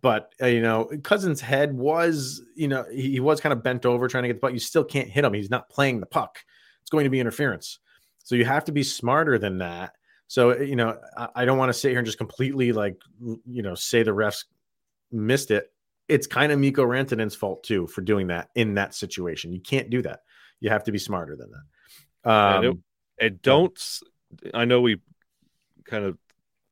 But 0.02 0.34
uh, 0.42 0.48
you 0.48 0.62
know, 0.62 0.90
Cousins' 1.04 1.42
head 1.42 1.74
was, 1.74 2.42
you 2.56 2.68
know, 2.68 2.86
he, 2.92 3.12
he 3.12 3.20
was 3.20 3.40
kind 3.40 3.54
of 3.54 3.64
bent 3.64 3.86
over 3.86 4.08
trying 4.08 4.24
to 4.24 4.30
get 4.30 4.36
the 4.36 4.40
puck. 4.40 4.54
You 4.54 4.60
still 4.60 4.84
can't 4.84 5.08
hit 5.08 5.24
him. 5.24 5.34
He's 5.34 5.52
not 5.52 5.70
playing 5.70 6.00
the 6.00 6.08
puck. 6.08 6.40
It's 6.82 6.90
going 6.90 7.04
to 7.04 7.10
be 7.10 7.20
interference. 7.20 7.80
So 8.24 8.36
you 8.36 8.46
have 8.46 8.66
to 8.66 8.72
be 8.72 8.84
smarter 8.84 9.38
than 9.38 9.60
that. 9.60 9.94
So, 10.28 10.58
you 10.58 10.76
know, 10.76 10.98
I, 11.16 11.28
I 11.36 11.46
don't 11.46 11.58
want 11.58 11.70
to 11.70 11.74
sit 11.74 11.90
here 11.90 12.00
and 12.00 12.06
just 12.06 12.18
completely 12.18 12.72
like, 12.72 12.96
you 13.46 13.62
know, 13.62 13.76
say 13.76 14.02
the 14.02 14.12
refs 14.12 14.46
missed 15.12 15.52
it. 15.52 15.72
It's 16.08 16.28
kind 16.28 16.52
of 16.52 16.60
Mikko 16.60 16.86
Rantanen's 16.86 17.36
fault 17.36 17.64
too 17.64 17.88
for 17.88 18.02
doing 18.02 18.28
that 18.28 18.50
in 18.56 18.76
that 18.76 18.96
situation. 18.96 19.54
You 19.54 19.62
can't 19.62 19.90
do 19.90 20.02
that. 20.02 20.22
You 20.60 20.70
have 20.70 20.86
to 20.86 20.92
be 20.92 20.98
smarter 20.98 21.36
than 21.36 21.52
that. 21.52 22.30
Um, 22.30 22.56
and, 22.56 22.66
it, 22.66 23.26
and 23.26 23.42
don't, 23.42 24.00
I 24.54 24.66
know 24.66 24.82
we 24.82 25.00
kind 25.86 26.06
of 26.06 26.18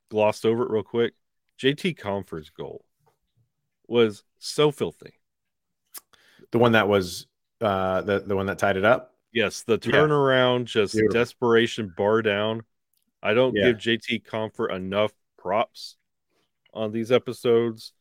glossed 0.09 0.45
over 0.45 0.63
it 0.63 0.71
real 0.71 0.83
quick. 0.83 1.13
JT 1.61 1.97
Compher's 1.97 2.49
goal 2.49 2.85
was 3.89 4.23
so 4.37 4.71
filthy. 4.71 5.13
The 6.51 6.59
one 6.59 6.73
that 6.73 6.87
was 6.87 7.27
uh 7.61 8.01
the 8.01 8.19
the 8.19 8.35
one 8.35 8.45
that 8.47 8.59
tied 8.59 8.77
it 8.77 8.85
up. 8.85 9.15
Yes, 9.31 9.61
the 9.61 9.77
turnaround, 9.77 10.59
yeah. 10.59 10.65
just 10.65 10.93
Beautiful. 10.93 11.13
desperation, 11.13 11.93
bar 11.95 12.21
down. 12.21 12.63
I 13.21 13.33
don't 13.33 13.55
yeah. 13.55 13.71
give 13.71 13.77
JT 13.77 14.25
Compher 14.25 14.73
enough 14.73 15.11
props 15.37 15.97
on 16.73 16.91
these 16.91 17.11
episodes. 17.11 17.93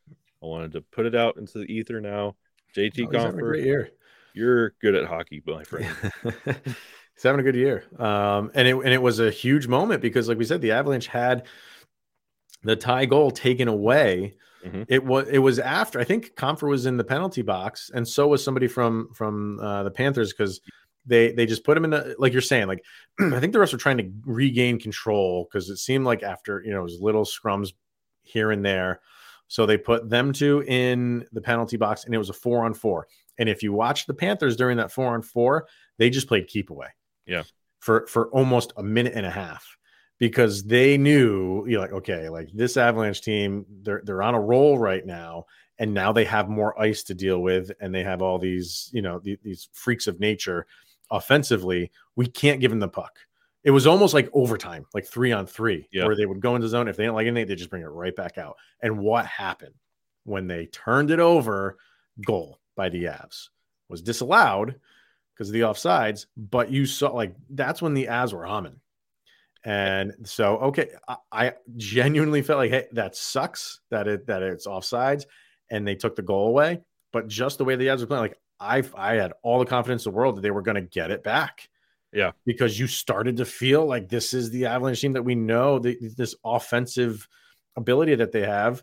I 0.43 0.47
wanted 0.47 0.73
to 0.73 0.81
put 0.81 1.07
it 1.07 1.15
out 1.15 1.37
into 1.37 1.59
the 1.59 1.65
ether 1.65 2.01
now. 2.01 2.37
JT 2.75 3.09
oh, 3.09 3.11
Compher, 3.11 3.89
you're 4.35 4.71
good 4.81 4.95
at 4.95 5.07
hockey, 5.07 5.43
my 5.47 5.65
friend. 5.65 5.95
he's 6.45 7.23
having 7.23 7.41
a 7.41 7.43
good 7.43 7.57
year, 7.57 7.85
um, 7.99 8.51
and 8.55 8.69
it 8.69 8.75
and 8.75 8.89
it 8.89 9.03
was 9.03 9.21
a 9.21 9.31
huge 9.31 9.67
moment 9.67 10.01
because, 10.01 10.29
like 10.29 10.39
we 10.39 10.45
said, 10.45 10.61
the 10.61 10.73
Avalanche 10.73 11.09
had 11.09 11.47
the 12.63 12.77
tie 12.77 13.07
goal 13.07 13.31
taken 13.31 13.69
away. 13.69 14.35
Mm-hmm. 14.65 14.83
It 14.89 15.05
was 15.05 15.29
it 15.29 15.39
was 15.39 15.59
after 15.59 16.01
I 16.01 16.05
think 16.05 16.35
Compher 16.35 16.69
was 16.69 16.87
in 16.87 16.97
the 16.97 17.05
penalty 17.05 17.43
box, 17.43 17.91
and 17.95 18.07
so 18.07 18.29
was 18.29 18.43
somebody 18.43 18.67
from 18.67 19.13
from 19.15 19.61
uh, 19.61 19.85
the 19.85 19.91
Panthers 19.91 20.33
because 20.33 20.61
they 21.07 21.33
they 21.33 21.47
just 21.47 21.65
put 21.65 21.77
him 21.77 21.85
in 21.85 21.91
the 21.91 22.17
like 22.19 22.33
you're 22.33 22.43
saying 22.43 22.67
like 22.67 22.85
I 23.21 23.41
think 23.41 23.53
the 23.53 23.61
rest 23.61 23.73
were 23.73 23.79
trying 23.79 23.99
to 23.99 24.11
regain 24.25 24.79
control 24.79 25.49
because 25.49 25.71
it 25.71 25.79
seemed 25.79 26.05
like 26.05 26.23
after 26.23 26.63
you 26.65 26.73
know 26.73 26.81
it 26.81 26.85
was 26.85 27.01
little 27.01 27.25
scrums 27.25 27.73
here 28.23 28.51
and 28.51 28.65
there, 28.65 29.01
so 29.47 29.65
they 29.65 29.79
put 29.79 30.11
them 30.11 30.33
two 30.33 30.65
in 30.67 31.25
the 31.33 31.41
penalty 31.41 31.77
box 31.77 32.05
and 32.05 32.15
it 32.15 32.19
was 32.19 32.31
a 32.31 32.35
four 32.35 32.65
on 32.65 32.75
four. 32.75 33.07
And 33.39 33.49
if 33.49 33.63
you 33.63 33.73
watch 33.73 34.07
the 34.07 34.15
Panthers 34.15 34.57
during 34.57 34.79
that 34.79 34.91
four 34.91 35.15
on 35.15 35.23
four, 35.23 35.69
they 35.97 36.11
just 36.11 36.27
played 36.27 36.49
keep 36.49 36.71
away. 36.71 36.89
Yeah, 37.27 37.45
for 37.79 38.07
for 38.09 38.29
almost 38.31 38.73
a 38.77 38.83
minute 38.83 39.13
and 39.15 39.25
a 39.25 39.31
half 39.31 39.78
because 40.19 40.65
they 40.65 40.99
knew 40.99 41.65
you're 41.67 41.81
like 41.81 41.93
okay 41.93 42.29
like 42.29 42.51
this 42.53 42.77
Avalanche 42.77 43.23
team 43.23 43.65
they're 43.83 44.03
they're 44.05 44.23
on 44.23 44.35
a 44.35 44.41
roll 44.41 44.79
right 44.79 45.05
now 45.07 45.47
and 45.79 45.95
now 45.95 46.13
they 46.13 46.25
have 46.25 46.49
more 46.49 46.81
ice 46.81 47.03
to 47.05 47.15
deal 47.15 47.41
with 47.41 47.71
and 47.81 47.95
they 47.95 48.03
have 48.03 48.23
all 48.23 48.39
these 48.39 48.91
you 48.93 49.03
know 49.03 49.19
these, 49.19 49.39
these 49.43 49.69
freaks 49.73 50.07
of 50.07 50.21
nature 50.21 50.67
offensively, 51.11 51.91
we 52.17 52.27
can't 52.27 52.61
give 52.61 52.71
them 52.71 52.81
the 52.81 52.89
puck. 52.89 53.19
It 53.65 53.71
was 53.71 53.87
almost 53.87 54.13
like 54.13 54.29
overtime, 54.35 54.85
like 54.93 55.07
three 55.07 55.33
on 55.33 55.47
three, 55.47 55.89
where 56.07 56.15
they 56.15 56.27
would 56.27 56.41
go 56.41 56.55
into 56.55 56.69
zone. 56.69 56.87
If 56.87 56.97
they 56.97 57.05
didn't 57.05 57.15
like 57.15 57.27
anything, 57.27 57.49
they 57.49 57.55
just 57.55 57.71
bring 57.71 57.83
it 57.83 57.87
right 57.87 58.15
back 58.15 58.37
out. 58.39 58.57
And 58.83 58.99
what 58.99 59.27
happened? 59.27 59.75
when 60.29 60.47
they 60.47 60.67
turned 60.67 61.11
it 61.11 61.21
over, 61.21 61.79
goal 62.27 62.61
by 62.77 62.89
the 62.89 63.05
Avs 63.05 63.49
was 63.89 64.03
disallowed 64.03 64.79
because 65.33 65.49
of 65.49 65.55
the 65.55 65.61
offsides. 65.61 66.27
But 66.37 66.71
you 66.71 66.87
saw 66.87 67.11
like 67.11 67.35
that's 67.51 67.83
when 67.83 67.95
the 67.95 68.07
Avs 68.07 68.33
were 68.33 68.45
humming. 68.45 68.79
And 69.65 70.15
so, 70.25 70.57
okay, 70.59 70.91
I, 71.09 71.17
I 71.33 71.53
genuinely 71.77 72.43
felt 72.43 72.59
like, 72.59 72.71
hey, 72.71 72.87
that 72.93 73.17
sucks 73.17 73.81
that 73.91 74.07
it 74.07 74.27
that 74.27 74.43
it's 74.43 74.67
offsides, 74.67 75.25
and 75.71 75.87
they 75.87 75.95
took 75.95 76.17
the 76.17 76.23
goal 76.23 76.49
away. 76.49 76.81
But 77.13 77.29
just 77.29 77.59
the 77.59 77.65
way 77.65 77.77
the 77.77 77.89
ads 77.89 78.03
were 78.03 78.07
playing, 78.07 78.23
like 78.23 78.39
I, 78.61 78.83
I 78.95 79.15
had 79.15 79.33
all 79.43 79.59
the 79.59 79.67
confidence 79.67 80.07
in 80.07 80.13
the 80.13 80.17
world 80.17 80.37
that 80.37 80.43
they 80.43 80.51
were 80.51 80.63
going 80.63 80.77
to 80.77 80.83
get 80.83 81.11
it 81.11 81.25
back. 81.25 81.69
Yeah, 82.13 82.33
because 82.47 82.79
you 82.79 82.87
started 82.87 83.37
to 83.39 83.45
feel 83.45 83.85
like 83.85 84.09
this 84.09 84.33
is 84.33 84.51
the 84.51 84.67
Avalanche 84.67 85.01
team 85.01 85.13
that 85.13 85.25
we 85.25 85.35
know 85.35 85.79
the, 85.79 85.99
this 86.17 86.35
offensive 86.45 87.29
ability 87.77 88.15
that 88.15 88.33
they 88.33 88.47
have. 88.47 88.83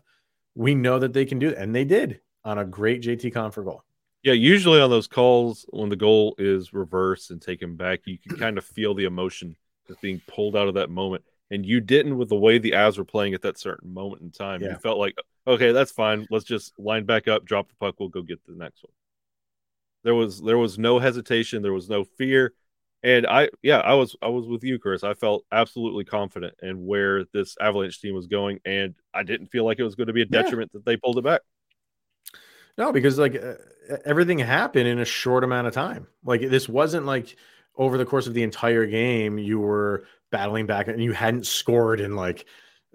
We 0.54 0.74
know 0.74 0.98
that 0.98 1.12
they 1.12 1.24
can 1.24 1.38
do 1.38 1.48
it, 1.48 1.58
and 1.58 1.74
they 1.74 1.84
did 1.84 2.20
on 2.44 2.58
a 2.58 2.64
great 2.64 3.02
JT 3.02 3.32
Compher 3.32 3.64
goal. 3.64 3.82
Yeah, 4.22 4.32
usually 4.32 4.80
on 4.80 4.90
those 4.90 5.06
calls 5.06 5.66
when 5.70 5.88
the 5.88 5.96
goal 5.96 6.34
is 6.38 6.72
reversed 6.72 7.30
and 7.30 7.40
taken 7.40 7.76
back, 7.76 8.00
you 8.06 8.18
can 8.18 8.36
kind 8.38 8.58
of 8.58 8.64
feel 8.64 8.94
the 8.94 9.04
emotion 9.04 9.56
that's 9.86 10.00
being 10.00 10.20
pulled 10.26 10.56
out 10.56 10.68
of 10.68 10.74
that 10.74 10.90
moment. 10.90 11.24
And 11.50 11.64
you 11.64 11.80
didn't 11.80 12.18
with 12.18 12.28
the 12.28 12.36
way 12.36 12.58
the 12.58 12.72
Avs 12.72 12.98
were 12.98 13.04
playing 13.04 13.34
at 13.34 13.42
that 13.42 13.58
certain 13.58 13.94
moment 13.94 14.22
in 14.22 14.30
time. 14.30 14.60
Yeah. 14.60 14.70
You 14.70 14.76
felt 14.76 14.98
like, 14.98 15.16
okay, 15.46 15.72
that's 15.72 15.92
fine. 15.92 16.26
Let's 16.30 16.44
just 16.44 16.76
line 16.78 17.04
back 17.04 17.28
up, 17.28 17.44
drop 17.44 17.68
the 17.68 17.74
puck, 17.76 17.96
we'll 17.98 18.08
go 18.08 18.22
get 18.22 18.44
the 18.46 18.54
next 18.54 18.82
one. 18.82 18.92
There 20.02 20.14
was 20.14 20.40
there 20.40 20.58
was 20.58 20.78
no 20.78 20.98
hesitation, 20.98 21.62
there 21.62 21.72
was 21.72 21.88
no 21.88 22.04
fear. 22.04 22.54
And 23.02 23.26
I 23.26 23.50
yeah, 23.62 23.78
I 23.78 23.94
was 23.94 24.16
I 24.22 24.28
was 24.28 24.46
with 24.46 24.64
you, 24.64 24.78
Chris. 24.78 25.04
I 25.04 25.14
felt 25.14 25.44
absolutely 25.52 26.04
confident 26.04 26.54
in 26.62 26.86
where 26.86 27.24
this 27.32 27.56
Avalanche 27.60 28.00
team 28.00 28.14
was 28.14 28.26
going, 28.26 28.58
and 28.64 28.94
I 29.14 29.22
didn't 29.22 29.48
feel 29.48 29.64
like 29.64 29.78
it 29.78 29.84
was 29.84 29.94
going 29.94 30.06
to 30.08 30.12
be 30.12 30.22
a 30.22 30.26
detriment 30.26 30.70
yeah. 30.72 30.78
that 30.78 30.84
they 30.84 30.96
pulled 30.96 31.18
it 31.18 31.24
back. 31.24 31.42
No, 32.78 32.92
because 32.92 33.18
like 33.18 33.36
uh, 33.36 33.54
everything 34.04 34.38
happened 34.38 34.88
in 34.88 34.98
a 34.98 35.04
short 35.04 35.44
amount 35.44 35.66
of 35.66 35.74
time. 35.74 36.06
Like 36.24 36.40
this 36.40 36.68
wasn't 36.68 37.06
like 37.06 37.36
over 37.76 37.98
the 37.98 38.06
course 38.06 38.26
of 38.26 38.34
the 38.34 38.42
entire 38.42 38.86
game 38.86 39.38
you 39.38 39.58
were 39.58 40.04
battling 40.30 40.66
back 40.66 40.88
and 40.88 41.02
you 41.02 41.12
hadn't 41.12 41.46
scored 41.46 42.00
in 42.00 42.16
like 42.16 42.46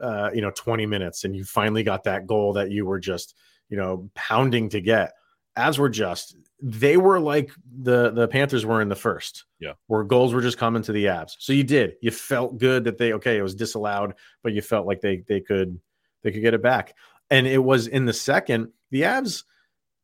uh, 0.01 0.29
you 0.33 0.41
know 0.41 0.51
20 0.51 0.85
minutes 0.85 1.23
and 1.23 1.35
you 1.35 1.43
finally 1.43 1.83
got 1.83 2.03
that 2.03 2.25
goal 2.27 2.53
that 2.53 2.71
you 2.71 2.85
were 2.85 2.99
just 2.99 3.35
you 3.69 3.77
know 3.77 4.09
pounding 4.15 4.69
to 4.69 4.81
get. 4.81 5.13
As 5.55 5.77
were 5.77 5.89
just 5.89 6.35
they 6.61 6.95
were 6.95 7.19
like 7.19 7.51
the 7.81 8.11
the 8.11 8.27
panthers 8.27 8.65
were 8.65 8.81
in 8.81 8.89
the 8.89 8.95
first 8.95 9.45
yeah. 9.59 9.73
where 9.87 10.03
goals 10.03 10.33
were 10.33 10.41
just 10.41 10.57
coming 10.57 10.81
to 10.83 10.91
the 10.91 11.05
Avs 11.05 11.35
so 11.39 11.53
you 11.53 11.63
did. 11.63 11.95
You 12.01 12.11
felt 12.11 12.57
good 12.57 12.85
that 12.85 12.97
they 12.97 13.13
okay 13.13 13.37
it 13.37 13.41
was 13.41 13.55
disallowed 13.55 14.13
but 14.43 14.53
you 14.53 14.61
felt 14.61 14.87
like 14.87 15.01
they 15.01 15.23
they 15.27 15.41
could 15.41 15.79
they 16.23 16.31
could 16.31 16.41
get 16.41 16.53
it 16.53 16.61
back. 16.61 16.95
And 17.29 17.47
it 17.47 17.57
was 17.57 17.87
in 17.87 18.05
the 18.05 18.13
second 18.13 18.69
the 18.91 19.01
Avs 19.01 19.43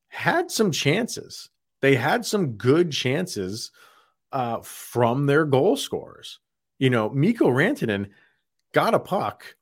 had 0.09 0.51
some 0.51 0.71
chances. 0.71 1.49
They 1.81 1.95
had 1.95 2.25
some 2.25 2.53
good 2.53 2.91
chances 2.91 3.71
uh, 4.31 4.59
from 4.61 5.25
their 5.25 5.45
goal 5.45 5.77
scorers. 5.77 6.39
You 6.79 6.89
know, 6.89 7.09
Mikko 7.09 7.47
Rantanen 7.47 8.09
got 8.73 8.93
a 8.93 8.99
puck 8.99 9.55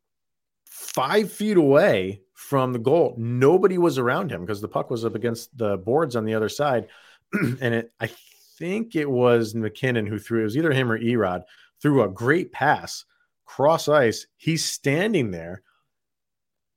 five 0.65 1.31
feet 1.31 1.57
away 1.57 2.21
from 2.33 2.73
the 2.73 2.79
goal. 2.79 3.15
Nobody 3.17 3.77
was 3.77 3.97
around 3.97 4.31
him 4.31 4.41
because 4.41 4.61
the 4.61 4.67
puck 4.67 4.89
was 4.89 5.05
up 5.05 5.15
against 5.15 5.57
the 5.57 5.77
boards 5.77 6.15
on 6.15 6.25
the 6.25 6.35
other 6.35 6.49
side. 6.49 6.87
and 7.33 7.73
it, 7.73 7.93
I 7.99 8.09
think 8.57 8.95
it 8.95 9.09
was 9.09 9.55
MacKinnon 9.55 10.05
who 10.05 10.19
threw, 10.19 10.41
it 10.41 10.45
was 10.45 10.57
either 10.57 10.71
him 10.71 10.91
or 10.91 10.99
Erod, 10.99 11.43
threw 11.81 12.03
a 12.03 12.09
great 12.09 12.51
pass 12.51 13.05
cross 13.45 13.87
ice. 13.87 14.27
He's 14.37 14.65
standing 14.65 15.31
there 15.31 15.63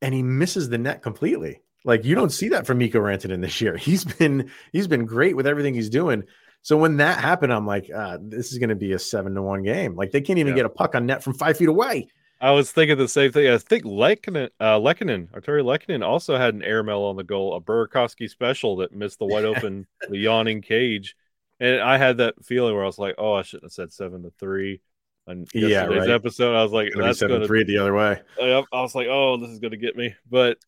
and 0.01 0.14
he 0.14 0.22
misses 0.22 0.68
the 0.68 0.79
net 0.79 1.03
completely. 1.03 1.61
Like 1.85 2.05
you 2.05 2.14
don't 2.14 2.33
see 2.33 2.51
that 2.51 2.66
from 2.66 2.79
Mikko 2.79 3.01
Rantanen 3.01 3.40
this 3.40 3.61
year. 3.61 3.77
He's 3.79 4.05
been 4.05 4.51
he's 4.72 4.88
been 4.88 5.07
great 5.07 5.37
with 5.37 5.46
everything 5.46 5.74
he's 5.74 5.90
doing. 5.90 6.24
So 6.62 6.77
when 6.77 6.99
that 6.99 7.18
happened, 7.18 7.53
I'm 7.53 7.66
like, 7.66 7.90
uh, 7.94 8.18
this 8.21 8.53
is 8.53 8.59
going 8.59 8.68
to 8.68 8.77
be 8.77 8.92
a 8.92 8.99
seven 8.99 9.35
to 9.35 9.42
one 9.42 9.62
game. 9.62 9.94
Like 9.94 10.11
they 10.11 10.21
can't 10.21 10.38
even 10.38 10.53
yeah. 10.53 10.59
get 10.59 10.66
a 10.66 10.71
puck 10.71 10.94
on 10.94 11.07
net 11.07 11.23
from 11.23 11.35
five 11.35 11.57
feet 11.57 11.68
away. 11.68 12.09
I 12.40 12.53
was 12.53 12.71
thinking 12.71 12.97
the 12.97 13.09
same 13.09 13.33
thing. 13.33 13.49
I 13.49 13.59
think 13.59 13.85
Lehkonen, 13.85 14.51
uh, 14.61 14.79
Lehkonen, 14.79 15.29
Artturi 15.33 15.62
Lehkonen 15.64 16.07
also 16.07 16.37
had 16.37 16.55
an 16.55 16.62
airmail 16.62 17.03
on 17.03 17.16
the 17.16 17.25
goal, 17.25 17.57
a 17.57 17.61
Burakovsky 17.61 18.31
special 18.31 18.77
that 18.77 18.92
missed 18.92 19.18
the 19.18 19.27
wide 19.27 19.44
open, 19.44 19.87
the 20.09 20.18
yawning 20.18 20.62
cage. 20.62 21.16
And 21.59 21.81
I 21.81 21.99
had 21.99 22.18
that 22.18 22.35
feeling 22.44 22.75
where 22.75 22.85
I 22.85 22.87
was 22.87 22.99
like, 22.99 23.16
oh, 23.18 23.33
I 23.33 23.42
shouldn't 23.42 23.64
have 23.64 23.73
said 23.73 23.92
seven 23.92 24.23
to 24.23 24.31
three. 24.38 24.81
On 25.27 25.44
yeah, 25.53 25.85
right. 25.85 26.09
episode, 26.09 26.57
I 26.57 26.62
was 26.62 26.73
like, 26.73 26.92
gonna 26.92 27.07
that's 27.07 27.18
seven 27.18 27.40
to 27.40 27.47
three 27.47 27.64
the 27.64 27.79
other 27.79 27.94
way. 27.94 28.21
I 28.40 28.64
was 28.73 28.94
like, 28.94 29.09
oh, 29.11 29.37
this 29.37 29.51
is 29.51 29.59
going 29.59 29.73
to 29.73 29.77
get 29.77 29.97
me. 29.97 30.14
But 30.31 30.59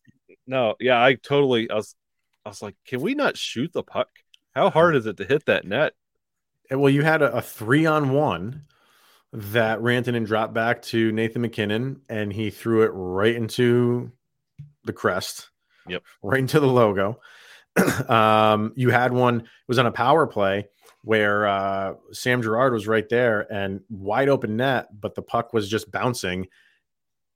no, 0.45 0.75
yeah, 0.79 1.01
I 1.01 1.15
totally, 1.15 1.69
I 1.71 1.75
was, 1.75 1.95
I 2.45 2.49
was 2.49 2.61
like, 2.61 2.75
can 2.85 3.01
we 3.01 3.15
not 3.15 3.37
shoot 3.37 3.71
the 3.73 3.81
puck? 3.81 4.09
How 4.53 4.69
hard 4.69 4.95
is 4.95 5.05
it 5.05 5.17
to 5.17 5.25
hit 5.25 5.45
that 5.45 5.65
net? 5.65 5.93
well, 6.69 6.89
you 6.89 7.01
had 7.01 7.21
a, 7.21 7.37
a 7.37 7.41
three 7.41 7.85
on 7.85 8.11
one 8.11 8.63
that 9.33 9.79
Rantanen 9.79 10.25
dropped 10.25 10.53
back 10.53 10.81
to 10.83 11.11
Nathan 11.11 11.41
MacKinnon, 11.41 12.01
and 12.09 12.31
he 12.31 12.49
threw 12.49 12.83
it 12.83 12.91
right 12.93 13.35
into 13.35 14.11
the 14.83 14.93
crest. 14.93 15.49
Yep, 15.87 16.03
right 16.21 16.39
into 16.39 16.59
the 16.59 16.67
logo. 16.67 17.19
um, 18.09 18.73
you 18.75 18.89
had 18.89 19.13
one. 19.13 19.41
It 19.41 19.47
was 19.67 19.79
on 19.79 19.85
a 19.85 19.91
power 19.91 20.27
play 20.27 20.67
where 21.03 21.47
uh, 21.47 21.93
Sam 22.11 22.41
Girard 22.41 22.73
was 22.73 22.87
right 22.87 23.07
there 23.09 23.51
and 23.51 23.81
wide 23.89 24.29
open 24.29 24.57
net, 24.57 24.87
but 24.99 25.15
the 25.15 25.21
puck 25.21 25.53
was 25.53 25.67
just 25.69 25.91
bouncing, 25.91 26.47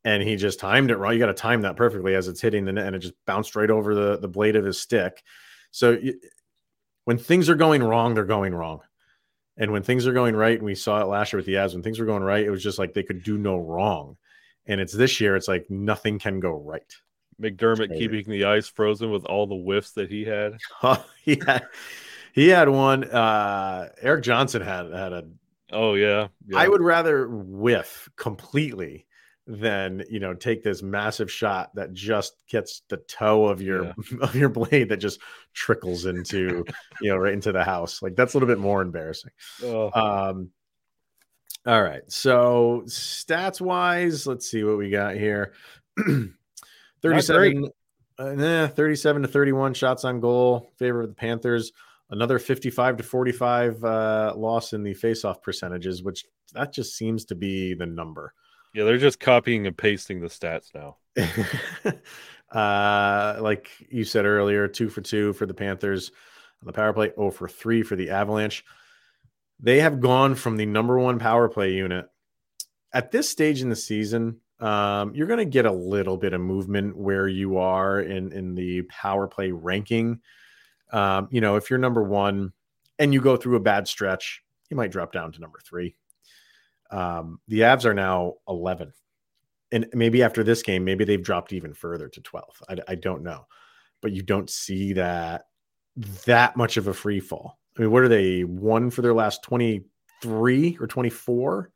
and 0.04 0.22
he 0.22 0.36
just 0.36 0.60
timed 0.60 0.92
it 0.92 0.98
wrong. 0.98 1.14
You 1.14 1.20
got 1.20 1.28
to 1.28 1.34
time 1.34 1.62
that 1.62 1.76
perfectly 1.76 2.14
as 2.14 2.28
it's 2.28 2.42
hitting 2.42 2.66
the 2.66 2.74
net, 2.74 2.88
and 2.88 2.96
it 2.96 3.00
just 3.00 3.16
bounced 3.26 3.56
right 3.56 3.70
over 3.70 3.96
the 3.96 4.18
the 4.18 4.28
blade 4.28 4.56
of 4.56 4.66
his 4.66 4.80
stick. 4.80 5.24
So 5.72 5.92
you, 5.92 6.20
when 7.06 7.18
things 7.18 7.50
are 7.50 7.56
going 7.56 7.82
wrong, 7.82 8.14
they're 8.14 8.26
going 8.26 8.54
wrong. 8.54 8.82
And 9.58 9.72
when 9.72 9.84
things 9.84 10.06
are 10.06 10.14
going 10.14 10.36
right, 10.36 10.58
and 10.58 10.66
we 10.66 10.76
saw 10.76 11.02
it 11.02 11.08
last 11.08 11.32
year 11.32 11.38
with 11.38 11.46
the 11.46 11.54
Avs, 11.54 11.74
when 11.74 11.82
things 11.82 12.00
were 12.00 12.06
going 12.06 12.24
right, 12.24 12.44
it 12.44 12.50
was 12.50 12.62
just 12.62 12.78
like 12.78 12.94
they 12.94 13.04
could 13.04 13.24
do 13.24 13.38
no 13.38 13.58
wrong. 13.58 14.18
And 14.66 14.82
it's 14.82 14.92
this 14.92 15.22
year, 15.22 15.36
it's 15.36 15.48
like 15.48 15.70
nothing 15.70 16.20
can 16.20 16.40
go 16.40 16.52
right. 16.52 16.94
MacDermid 17.42 17.98
keeping 17.98 18.30
the 18.30 18.46
ice 18.46 18.68
frozen 18.68 19.12
with 19.12 19.26
all 19.26 19.48
the 19.48 19.56
whiffs 19.56 19.92
that 19.92 20.10
he 20.10 20.26
had. 20.26 20.58
he 21.24 21.42
had 21.46 21.66
he 22.34 22.50
had 22.50 22.70
one. 22.70 23.04
Uh, 23.06 23.90
Erik 24.02 24.24
Johnson 24.24 24.62
had 24.62 24.92
had 24.92 25.14
a. 25.14 25.26
Oh 25.72 25.94
yeah. 25.96 26.28
yeah. 26.48 26.58
I 26.58 26.68
would 26.68 26.82
rather 26.82 27.28
whiff 27.28 28.10
completely 28.16 29.05
than 29.48 30.04
you 30.10 30.20
know 30.20 30.34
take 30.34 30.64
this 30.64 30.82
massive 30.82 31.32
shot 31.32 31.74
that 31.76 31.94
just 31.94 32.36
gets 32.50 32.82
the 32.90 32.98
toe 32.98 33.46
of 33.46 33.62
your 33.62 33.86
yeah. 33.86 33.94
of 34.22 34.36
your 34.36 34.50
blade 34.50 34.90
that 34.90 34.98
just 34.98 35.20
trickles 35.54 36.06
into 36.06 36.66
you 37.02 37.10
know 37.10 37.18
right 37.18 37.34
into 37.34 37.52
the 37.52 37.64
house. 37.64 38.02
Like 38.02 38.16
that's 38.16 38.34
a 38.34 38.38
little 38.38 38.48
bit 38.48 38.60
more 38.60 38.82
embarrassing. 38.82 39.32
Oh. 39.64 39.92
um 39.92 40.50
all 41.66 41.82
right. 41.82 42.02
So 42.08 42.84
stats 42.86 43.62
wise 43.62 44.26
let's 44.26 44.50
see 44.50 44.64
what 44.64 44.78
we 44.78 44.90
got 44.90 45.16
here. 45.16 45.54
37 47.02 47.70
uh, 48.18 48.68
37 48.70 49.22
to 49.22 49.28
31 49.28 49.74
shots 49.74 50.06
on 50.06 50.20
goal 50.20 50.72
favor 50.78 51.02
of 51.02 51.10
the 51.10 51.16
panthers. 51.16 51.72
Another 52.10 52.40
55 52.40 52.98
to 52.98 53.04
45 53.04 53.84
uh 53.84 54.34
loss 54.36 54.74
in 54.74 54.84
the 54.84 54.94
face-off 54.94 55.42
percentages 55.42 56.02
which 56.04 56.26
that 56.54 56.72
just 56.72 56.96
seems 56.96 57.26
to 57.26 57.36
be 57.36 57.74
the 57.74 57.86
number 57.86 58.34
yeah, 58.76 58.84
they're 58.84 58.98
just 58.98 59.22
copying 59.22 59.66
and 59.68 59.78
pasting 59.78 60.20
the 60.20 60.28
stats 60.28 60.74
now. 60.76 60.98
uh, 62.52 63.42
like 63.42 63.72
you 63.90 64.04
said 64.04 64.26
earlier, 64.26 64.68
two 64.68 64.90
for 64.90 65.00
two 65.00 65.32
for 65.32 65.46
the 65.46 65.54
Panthers 65.54 66.12
on 66.62 66.68
the 66.68 66.74
power 66.74 66.92
play, 66.92 67.14
oh 67.16 67.32
for 67.32 67.48
three 67.48 67.84
for 67.84 67.96
the 67.96 68.10
Avalanche. 68.10 68.66
They 69.62 69.80
have 69.80 70.02
gone 70.02 70.36
from 70.36 70.58
the 70.58 70.66
number 70.66 71.00
one 71.00 71.20
power 71.20 71.48
play 71.48 71.72
unit 71.72 72.08
at 72.92 73.12
this 73.12 73.30
stage 73.30 73.62
in 73.62 73.70
the 73.70 73.78
season. 73.78 74.42
Um, 74.60 75.16
you're 75.16 75.28
going 75.28 75.40
to 75.40 75.46
get 75.46 75.66
a 75.66 75.72
little 75.72 76.18
bit 76.18 76.34
of 76.34 76.42
movement 76.42 76.98
where 76.98 77.30
you 77.30 77.58
are 77.58 78.02
in 78.02 78.34
in 78.34 78.56
the 78.56 78.82
power 78.84 79.26
play 79.28 79.52
ranking. 79.52 80.20
Um, 80.92 81.30
you 81.32 81.40
know, 81.40 81.56
if 81.56 81.70
you're 81.70 81.80
number 81.80 82.04
one 82.04 82.52
and 83.00 83.14
you 83.14 83.22
go 83.22 83.38
through 83.38 83.56
a 83.56 83.62
bad 83.62 83.88
stretch, 83.88 84.44
you 84.70 84.76
might 84.76 84.92
drop 84.92 85.14
down 85.14 85.32
to 85.32 85.40
number 85.40 85.60
three. 85.64 85.96
Um, 86.92 87.40
the 87.48 87.62
Avs 87.62 87.86
are 87.86 87.94
now 87.94 88.36
11. 88.48 88.94
And 89.72 89.88
maybe 89.94 90.24
after 90.24 90.44
this 90.44 90.62
game, 90.62 90.86
maybe 90.86 91.06
they've 91.06 91.22
dropped 91.22 91.52
even 91.54 91.74
further 91.74 92.08
to 92.10 92.22
12th. 92.22 92.62
I, 92.70 92.78
I 92.88 92.96
don't 92.96 93.24
know. 93.24 93.48
But 94.02 94.12
you 94.12 94.22
don't 94.22 94.50
see 94.50 94.94
that 94.94 95.46
that 96.26 96.56
much 96.56 96.78
of 96.78 96.88
a 96.88 96.94
free 96.94 97.20
fall. 97.20 97.58
I 97.78 97.82
mean, 97.82 97.92
what 97.92 98.04
are 98.04 98.08
they? 98.08 98.44
One 98.44 98.90
for 98.90 99.02
their 99.02 99.14
last 99.14 99.44
23 99.44 100.78
or 100.80 100.88
24? 100.88 101.72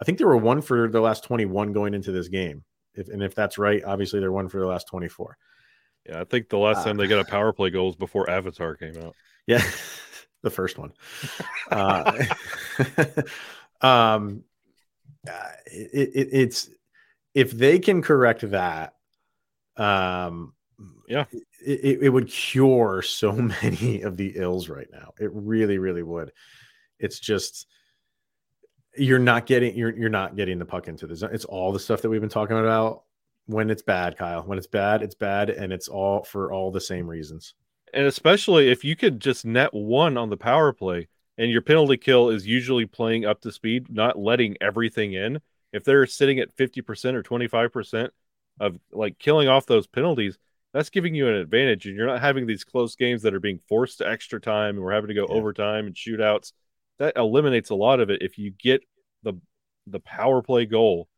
I 0.00 0.04
think 0.04 0.18
they 0.18 0.24
were 0.24 0.36
one 0.36 0.60
for 0.60 0.88
their 0.88 1.00
last 1.00 1.24
21 1.24 1.72
going 1.72 1.94
into 1.94 2.12
this 2.12 2.28
game. 2.28 2.64
If, 2.94 3.08
and 3.08 3.22
if 3.22 3.34
that's 3.34 3.58
right, 3.58 3.82
obviously 3.84 4.20
they're 4.20 4.32
one 4.32 4.48
for 4.48 4.58
their 4.58 4.68
last 4.68 4.86
24. 4.88 5.36
Yeah, 6.06 6.20
I 6.20 6.24
think 6.24 6.48
the 6.48 6.58
last 6.58 6.78
uh, 6.78 6.84
time 6.84 6.96
they 6.96 7.06
got 7.06 7.20
a 7.20 7.30
power 7.30 7.52
play 7.52 7.70
goal 7.70 7.86
was 7.86 7.96
before 7.96 8.28
Avatar 8.28 8.74
came 8.76 8.96
out. 8.98 9.14
Yeah, 9.46 9.62
the 10.42 10.50
first 10.50 10.78
one. 10.78 10.92
uh, 11.70 12.24
um, 13.84 14.44
uh, 15.28 15.50
it, 15.66 16.10
it, 16.14 16.28
it's 16.32 16.70
if 17.34 17.50
they 17.50 17.78
can 17.78 18.00
correct 18.02 18.48
that, 18.50 18.94
um, 19.76 20.54
yeah, 21.08 21.24
it, 21.64 21.98
it 22.02 22.08
would 22.08 22.28
cure 22.28 23.02
so 23.02 23.32
many 23.62 24.02
of 24.02 24.16
the 24.16 24.32
ills 24.36 24.68
right 24.68 24.88
now. 24.90 25.12
It 25.18 25.30
really, 25.32 25.78
really 25.78 26.02
would. 26.02 26.32
It's 26.98 27.18
just 27.18 27.66
you're 28.96 29.18
not 29.18 29.46
getting 29.46 29.76
you're 29.76 29.96
you're 29.96 30.08
not 30.08 30.36
getting 30.36 30.58
the 30.58 30.64
puck 30.64 30.88
into 30.88 31.06
the 31.06 31.16
zone. 31.16 31.30
It's 31.32 31.44
all 31.44 31.72
the 31.72 31.80
stuff 31.80 32.00
that 32.02 32.08
we've 32.08 32.20
been 32.20 32.30
talking 32.30 32.58
about 32.58 33.02
when 33.46 33.68
it's 33.68 33.82
bad, 33.82 34.16
Kyle. 34.16 34.42
When 34.42 34.56
it's 34.56 34.66
bad, 34.66 35.02
it's 35.02 35.14
bad, 35.14 35.50
and 35.50 35.72
it's 35.72 35.88
all 35.88 36.24
for 36.24 36.52
all 36.52 36.70
the 36.70 36.80
same 36.80 37.06
reasons. 37.06 37.54
And 37.92 38.06
especially 38.06 38.70
if 38.70 38.82
you 38.82 38.96
could 38.96 39.20
just 39.20 39.44
net 39.44 39.72
one 39.72 40.16
on 40.16 40.30
the 40.30 40.36
power 40.36 40.72
play, 40.72 41.08
and 41.38 41.50
your 41.50 41.62
penalty 41.62 41.96
kill 41.96 42.30
is 42.30 42.46
usually 42.46 42.86
playing 42.86 43.24
up 43.24 43.40
to 43.42 43.52
speed, 43.52 43.86
not 43.90 44.18
letting 44.18 44.56
everything 44.60 45.14
in. 45.14 45.40
If 45.72 45.84
they're 45.84 46.06
sitting 46.06 46.38
at 46.38 46.52
fifty 46.52 46.82
percent 46.82 47.16
or 47.16 47.22
twenty 47.22 47.48
five 47.48 47.72
percent 47.72 48.12
of 48.60 48.78
like 48.92 49.18
killing 49.18 49.48
off 49.48 49.66
those 49.66 49.86
penalties, 49.86 50.38
that's 50.72 50.90
giving 50.90 51.14
you 51.14 51.28
an 51.28 51.34
advantage, 51.34 51.86
and 51.86 51.96
you're 51.96 52.06
not 52.06 52.20
having 52.20 52.46
these 52.46 52.64
close 52.64 52.94
games 52.96 53.22
that 53.22 53.34
are 53.34 53.40
being 53.40 53.60
forced 53.68 53.98
to 53.98 54.08
extra 54.08 54.40
time, 54.40 54.76
and 54.76 54.84
we're 54.84 54.92
having 54.92 55.08
to 55.08 55.14
go 55.14 55.26
yeah. 55.28 55.34
overtime 55.34 55.86
and 55.86 55.94
shootouts. 55.94 56.52
That 56.98 57.16
eliminates 57.16 57.70
a 57.70 57.74
lot 57.74 58.00
of 58.00 58.10
it 58.10 58.22
if 58.22 58.38
you 58.38 58.52
get 58.52 58.82
the 59.22 59.34
the 59.86 60.00
power 60.00 60.42
play 60.42 60.66
goal. 60.66 61.08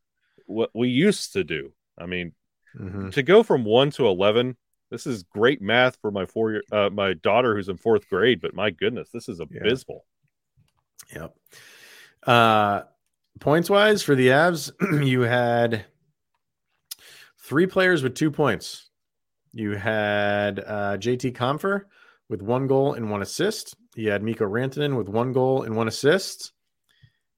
What 0.45 0.71
we 0.73 0.87
used 0.89 1.33
to 1.33 1.43
do 1.43 1.73
I 1.97 2.05
mean, 2.05 2.33
mm-hmm. 2.79 3.09
to 3.09 3.23
go 3.23 3.43
from 3.43 3.63
one 3.63 3.91
to 3.91 4.07
eleven, 4.07 4.55
this 4.89 5.05
is 5.05 5.23
great 5.23 5.61
math 5.61 5.97
for 6.01 6.11
my 6.11 6.25
four 6.25 6.51
year, 6.51 6.63
uh, 6.71 6.89
my 6.89 7.13
daughter 7.13 7.55
who's 7.55 7.69
in 7.69 7.77
fourth 7.77 8.09
grade. 8.09 8.41
But 8.41 8.53
my 8.53 8.71
goodness, 8.71 9.09
this 9.13 9.27
is 9.29 9.39
abysmal. 9.39 10.05
Yeah. 11.13 11.21
Yep. 11.21 11.35
Uh, 12.25 12.81
points 13.39 13.69
wise 13.69 14.03
for 14.03 14.15
the 14.15 14.29
Avs, 14.29 14.71
you 15.05 15.21
had 15.21 15.85
three 17.39 17.67
players 17.67 18.03
with 18.03 18.15
two 18.15 18.31
points. 18.31 18.89
You 19.53 19.71
had 19.71 20.59
uh, 20.59 20.97
JT 20.97 21.33
Compher 21.33 21.83
with 22.29 22.41
one 22.41 22.67
goal 22.67 22.93
and 22.93 23.09
one 23.09 23.21
assist. 23.21 23.75
You 23.95 24.11
had 24.11 24.23
Mikko 24.23 24.45
Rantanen 24.45 24.97
with 24.97 25.09
one 25.09 25.31
goal 25.31 25.63
and 25.63 25.75
one 25.75 25.87
assist. 25.87 26.51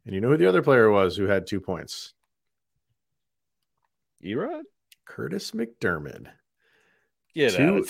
And 0.05 0.15
you 0.15 0.21
know 0.21 0.29
who 0.29 0.37
the 0.37 0.49
other 0.49 0.63
player 0.63 0.89
was 0.89 1.15
who 1.15 1.25
had 1.25 1.45
two 1.45 1.61
points? 1.61 2.13
Erod? 4.23 4.63
Kurtis 5.07 5.53
MacDermid. 5.53 6.27
Get 7.35 7.53
two, 7.53 7.85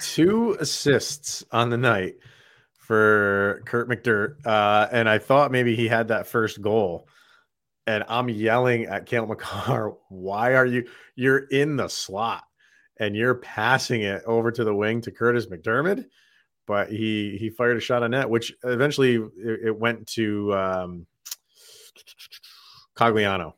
two 0.00 0.56
assists 0.60 1.44
on 1.52 1.70
the 1.70 1.78
night 1.78 2.16
for 2.74 3.62
Kurt 3.64 3.88
McDirt. 3.88 4.44
Uh, 4.44 4.88
and 4.90 5.08
I 5.08 5.18
thought 5.18 5.52
maybe 5.52 5.76
he 5.76 5.88
had 5.88 6.08
that 6.08 6.26
first 6.26 6.60
goal. 6.60 7.08
And 7.86 8.04
I'm 8.08 8.28
yelling 8.28 8.84
at 8.84 9.06
Cale 9.06 9.26
Makar, 9.26 9.94
why 10.08 10.54
are 10.54 10.66
you 10.66 10.88
you're 11.14 11.46
in 11.46 11.76
the 11.76 11.88
slot 11.88 12.44
and 12.98 13.16
you're 13.16 13.36
passing 13.36 14.02
it 14.02 14.22
over 14.26 14.52
to 14.52 14.64
the 14.64 14.74
wing 14.74 15.00
to 15.02 15.10
Kurtis 15.10 15.48
MacDermid? 15.48 16.06
But 16.66 16.90
he 16.90 17.36
he 17.38 17.50
fired 17.50 17.76
a 17.76 17.80
shot 17.80 18.02
on 18.02 18.12
net, 18.12 18.30
which 18.30 18.52
eventually 18.62 19.14
it, 19.14 19.60
it 19.66 19.78
went 19.78 20.06
to 20.08 20.54
um, 20.54 21.06
Cogliano 22.96 23.54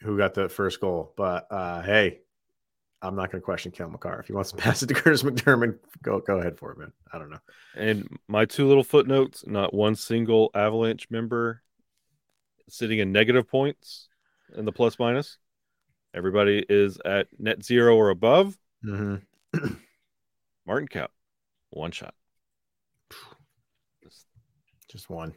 who 0.00 0.18
got 0.18 0.34
the 0.34 0.48
first 0.48 0.80
goal. 0.80 1.12
But 1.16 1.46
uh, 1.50 1.82
hey, 1.82 2.20
I'm 3.04 3.14
not 3.14 3.30
going 3.30 3.40
to 3.40 3.44
question 3.44 3.70
Cale 3.70 3.88
Makar. 3.88 4.20
If 4.20 4.26
he 4.26 4.32
wants 4.32 4.50
to 4.50 4.56
pass 4.62 4.82
it 4.82 4.86
to 4.86 4.94
Kurtis 4.94 5.22
MacDermid, 5.22 5.78
go 6.02 6.20
go 6.20 6.38
ahead 6.38 6.58
for 6.58 6.72
it, 6.72 6.78
man. 6.78 6.92
I 7.12 7.18
don't 7.18 7.30
know. 7.30 7.40
And 7.76 8.18
my 8.28 8.44
two 8.44 8.66
little 8.66 8.84
footnotes: 8.84 9.44
not 9.46 9.74
one 9.74 9.94
single 9.94 10.50
Avalanche 10.54 11.08
member 11.10 11.62
sitting 12.68 12.98
in 12.98 13.12
negative 13.12 13.48
points 13.48 14.08
in 14.56 14.64
the 14.64 14.72
plus 14.72 14.98
minus. 14.98 15.38
Everybody 16.14 16.64
is 16.68 16.98
at 17.04 17.28
net 17.38 17.64
zero 17.64 17.96
or 17.96 18.10
above. 18.10 18.56
Mm-hmm. 18.84 19.66
Martin 20.66 20.88
Kaut, 20.88 21.08
one 21.70 21.90
shot. 21.90 22.14
Just, 24.90 25.10
one. 25.10 25.34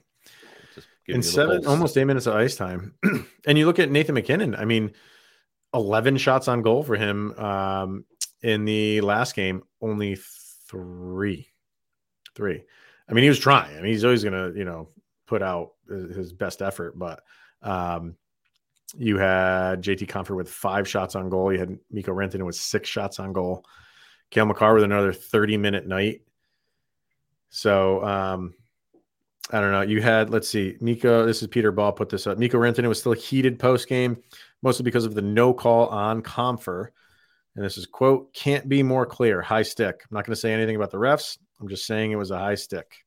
just 0.75 0.85
one 1.07 1.15
in 1.15 1.23
seven, 1.23 1.65
almost 1.65 1.97
eight 1.97 2.05
minutes 2.05 2.27
of 2.27 2.35
ice 2.35 2.55
time. 2.55 2.93
and 3.47 3.57
you 3.57 3.65
look 3.65 3.79
at 3.79 3.89
Nathan 3.89 4.15
MacKinnon. 4.15 4.55
I 4.55 4.65
mean, 4.65 4.93
eleven 5.73 6.17
shots 6.17 6.47
on 6.47 6.61
goal 6.61 6.83
for 6.83 6.95
him 6.95 7.33
um, 7.37 8.05
in 8.41 8.65
the 8.65 9.01
last 9.01 9.35
game. 9.35 9.63
Only 9.81 10.17
three, 10.67 11.49
three. 12.35 12.63
I 13.09 13.13
mean, 13.13 13.23
he 13.23 13.29
was 13.29 13.39
trying. 13.39 13.77
I 13.77 13.81
mean, 13.81 13.91
he's 13.91 14.03
always 14.03 14.23
going 14.23 14.53
to, 14.53 14.57
you 14.57 14.65
know, 14.65 14.89
put 15.27 15.41
out 15.41 15.73
his 15.87 16.33
best 16.33 16.61
effort. 16.61 16.97
But 16.97 17.21
um, 17.61 18.15
you 18.95 19.17
had 19.17 19.81
JT 19.81 20.07
Compher 20.07 20.35
with 20.35 20.49
five 20.49 20.87
shots 20.87 21.15
on 21.15 21.29
goal. 21.29 21.53
You 21.53 21.59
had 21.59 21.77
Mikko 21.91 22.13
Rantanen 22.13 22.45
with 22.45 22.55
six 22.55 22.89
shots 22.89 23.19
on 23.19 23.33
goal. 23.33 23.65
Cale 24.29 24.45
Makar 24.45 24.73
with 24.73 24.83
another 24.83 25.13
30 25.13 25.57
minute 25.57 25.87
night. 25.87 26.21
So, 27.49 28.03
um, 28.03 28.53
I 29.51 29.61
don't 29.61 29.71
know. 29.71 29.81
You 29.81 30.01
had, 30.01 30.29
let's 30.29 30.49
see, 30.49 30.75
Mikko. 30.81 31.25
This 31.25 31.41
is 31.41 31.47
Peter 31.47 31.71
Baugh 31.71 31.91
put 31.91 32.09
this 32.09 32.27
up. 32.27 32.37
Mikko 32.37 32.57
Rantanen 32.57 32.89
was 32.89 32.99
still 32.99 33.13
heated 33.13 33.57
post 33.57 33.87
game, 33.87 34.21
mostly 34.61 34.83
because 34.83 35.05
of 35.05 35.15
the 35.15 35.21
no 35.21 35.53
call 35.53 35.87
on 35.87 36.21
Compher. 36.21 36.87
And 37.55 37.65
this 37.65 37.77
is 37.77 37.85
quote, 37.85 38.33
can't 38.33 38.69
be 38.69 38.83
more 38.83 39.05
clear. 39.05 39.41
High 39.41 39.63
stick. 39.63 40.03
I'm 40.03 40.15
not 40.15 40.25
going 40.25 40.35
to 40.35 40.39
say 40.39 40.53
anything 40.53 40.75
about 40.75 40.91
the 40.91 40.97
refs. 40.97 41.37
I'm 41.59 41.67
just 41.67 41.85
saying 41.85 42.11
it 42.11 42.17
was 42.17 42.31
a 42.31 42.37
high 42.37 42.55
stick. 42.55 42.97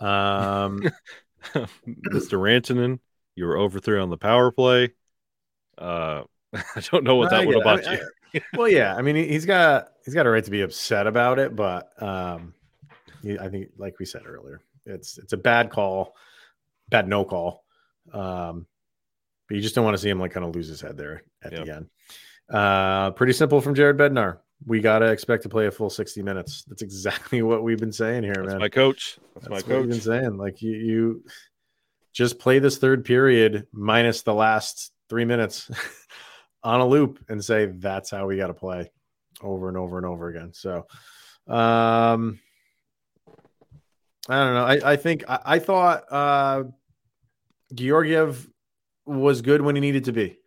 Um, 0.00 0.82
Mr. 1.54 2.38
Rantanen, 2.38 2.98
you 3.36 3.44
were 3.44 3.56
over 3.56 3.78
three 3.78 3.98
on 3.98 4.10
the 4.10 4.16
power 4.16 4.50
play. 4.50 4.92
Uh, 5.78 6.24
I 6.54 6.80
don't 6.90 7.04
know 7.04 7.16
what 7.16 7.30
that 7.30 7.46
would 7.46 7.56
about 7.56 7.86
I 7.86 7.90
mean, 7.90 8.00
you. 8.34 8.40
I, 8.40 8.56
well, 8.56 8.68
yeah. 8.68 8.94
I 8.96 9.02
mean, 9.02 9.16
he's 9.16 9.46
got 9.46 9.88
he's 10.04 10.14
got 10.14 10.26
a 10.26 10.30
right 10.30 10.44
to 10.44 10.50
be 10.50 10.62
upset 10.62 11.06
about 11.06 11.38
it, 11.38 11.54
but 11.54 11.90
um, 12.02 12.54
I 13.40 13.48
think, 13.48 13.68
like 13.76 13.98
we 13.98 14.06
said 14.06 14.22
earlier, 14.26 14.60
it's 14.86 15.18
it's 15.18 15.32
a 15.32 15.36
bad 15.36 15.70
call, 15.70 16.14
bad 16.88 17.08
no 17.08 17.24
call. 17.24 17.64
Um, 18.12 18.66
but 19.52 19.56
you 19.56 19.62
just 19.62 19.74
don't 19.74 19.84
want 19.84 19.94
to 19.94 20.02
see 20.02 20.08
him 20.08 20.18
like 20.18 20.32
kind 20.32 20.46
of 20.46 20.54
lose 20.54 20.66
his 20.66 20.80
head 20.80 20.96
there 20.96 21.24
at 21.44 21.52
yep. 21.52 21.66
the 21.66 21.74
end. 21.74 21.86
Uh, 22.48 23.10
pretty 23.10 23.34
simple 23.34 23.60
from 23.60 23.74
Jared 23.74 23.98
Bednar. 23.98 24.38
We 24.64 24.80
gotta 24.80 25.10
expect 25.10 25.42
to 25.42 25.50
play 25.50 25.66
a 25.66 25.70
full 25.70 25.90
60 25.90 26.22
minutes. 26.22 26.64
That's 26.64 26.80
exactly 26.80 27.42
what 27.42 27.62
we've 27.62 27.78
been 27.78 27.92
saying 27.92 28.22
here, 28.22 28.32
That's 28.34 28.48
man. 28.48 28.60
My 28.60 28.70
coach. 28.70 29.18
That's, 29.34 29.48
That's 29.48 29.66
my 29.66 29.74
coach. 29.74 29.90
been 29.90 30.00
saying. 30.00 30.38
Like 30.38 30.62
you, 30.62 30.70
you 30.70 31.24
just 32.14 32.38
play 32.38 32.60
this 32.60 32.78
third 32.78 33.04
period 33.04 33.66
minus 33.72 34.22
the 34.22 34.32
last 34.32 34.90
three 35.10 35.26
minutes 35.26 35.70
on 36.64 36.80
a 36.80 36.86
loop 36.86 37.22
and 37.28 37.44
say 37.44 37.66
that's 37.66 38.08
how 38.08 38.26
we 38.26 38.38
got 38.38 38.46
to 38.46 38.54
play 38.54 38.90
over 39.42 39.68
and 39.68 39.76
over 39.76 39.98
and 39.98 40.06
over 40.06 40.28
again. 40.28 40.54
So, 40.54 40.86
um, 41.46 42.40
I 44.30 44.44
don't 44.44 44.54
know. 44.54 44.64
I, 44.64 44.92
I 44.92 44.96
think 44.96 45.28
I, 45.28 45.40
I 45.44 45.58
thought 45.58 46.10
uh, 46.10 46.64
Georgiev 47.74 48.48
was 49.06 49.42
good 49.42 49.62
when 49.62 49.74
he 49.74 49.80
needed 49.80 50.04
to 50.04 50.12
be. 50.12 50.38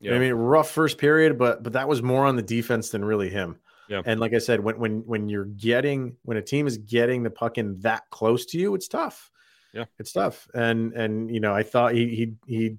Yeah. 0.00 0.14
I 0.14 0.18
mean, 0.18 0.32
rough 0.32 0.70
first 0.70 0.98
period, 0.98 1.38
but 1.38 1.62
but 1.62 1.74
that 1.74 1.88
was 1.88 2.02
more 2.02 2.24
on 2.24 2.36
the 2.36 2.42
defense 2.42 2.90
than 2.90 3.04
really 3.04 3.28
him. 3.28 3.58
Yeah. 3.88 4.02
And 4.04 4.20
like 4.20 4.32
I 4.32 4.38
said, 4.38 4.60
when 4.60 4.78
when 4.78 5.00
when 5.06 5.28
you're 5.28 5.44
getting 5.44 6.16
when 6.22 6.36
a 6.36 6.42
team 6.42 6.66
is 6.66 6.78
getting 6.78 7.22
the 7.22 7.30
puck 7.30 7.58
in 7.58 7.78
that 7.80 8.08
close 8.10 8.46
to 8.46 8.58
you, 8.58 8.74
it's 8.74 8.88
tough. 8.88 9.30
Yeah, 9.74 9.84
it's 9.98 10.12
tough. 10.12 10.48
And 10.54 10.92
and 10.94 11.32
you 11.32 11.40
know, 11.40 11.54
I 11.54 11.62
thought 11.62 11.94
he 11.94 12.08
he 12.14 12.34
he 12.46 12.76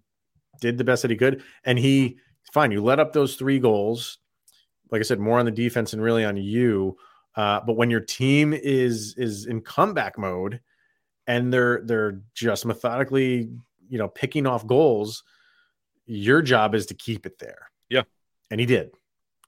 did 0.62 0.77
the 0.77 0.84
best 0.84 1.01
that 1.03 1.12
he 1.12 1.17
could, 1.17 1.43
and 1.63 1.77
he 1.77 2.17
fine. 2.53 2.71
You 2.71 2.81
let 2.81 2.99
up 2.99 3.13
those 3.13 3.36
three 3.36 3.60
goals. 3.60 4.17
Like 4.89 4.99
I 4.99 5.03
said, 5.03 5.19
more 5.19 5.39
on 5.39 5.45
the 5.45 5.51
defense 5.51 5.93
and 5.93 6.01
really 6.01 6.25
on 6.25 6.38
you. 6.38 6.97
Uh, 7.36 7.62
but 7.65 7.77
when 7.77 7.89
your 7.89 8.01
team 8.01 8.53
is 8.53 9.15
is 9.17 9.45
in 9.45 9.62
comeback 9.62 10.17
mode 10.17 10.60
and 11.27 11.53
they're 11.53 11.81
they're 11.86 12.21
just 12.34 12.65
methodically, 12.65 13.49
you 13.91 13.97
know, 13.97 14.08
picking 14.08 14.47
off 14.47 14.65
goals, 14.65 15.23
your 16.06 16.41
job 16.41 16.73
is 16.73 16.88
to 16.88 16.93
keep 16.95 17.25
it 17.25 17.38
there. 17.38 17.69
Yeah. 17.89 18.04
And 18.49 18.60
he 18.60 18.65
did. 18.65 18.91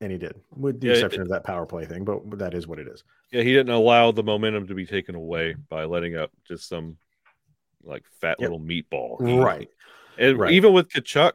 And 0.02 0.12
he 0.12 0.18
did, 0.18 0.36
with 0.54 0.82
the 0.82 0.88
yeah, 0.88 0.94
exception 0.94 1.22
it, 1.22 1.24
of 1.24 1.30
that 1.30 1.46
power 1.46 1.66
play 1.66 1.86
thing, 1.86 2.04
but 2.04 2.38
that 2.40 2.54
is 2.54 2.68
what 2.68 2.78
it 2.78 2.90
is. 2.90 3.06
Yeah, 3.32 3.42
he 3.42 3.54
didn't 3.54 3.74
allow 3.74 4.12
the 4.12 4.24
momentum 4.24 4.68
to 4.68 4.76
be 4.76 4.86
taken 4.86 5.16
away 5.16 5.56
by 5.70 5.86
letting 5.86 6.18
up 6.18 6.32
just 6.46 6.68
some 6.68 6.98
like 7.84 8.04
fat 8.20 8.36
yep. 8.40 8.50
little 8.50 8.60
meatball. 8.60 9.18
Right. 9.20 9.70
And 10.18 10.38
right. 10.38 10.52
even 10.52 10.74
with 10.74 10.90
Tkachuk 10.90 11.34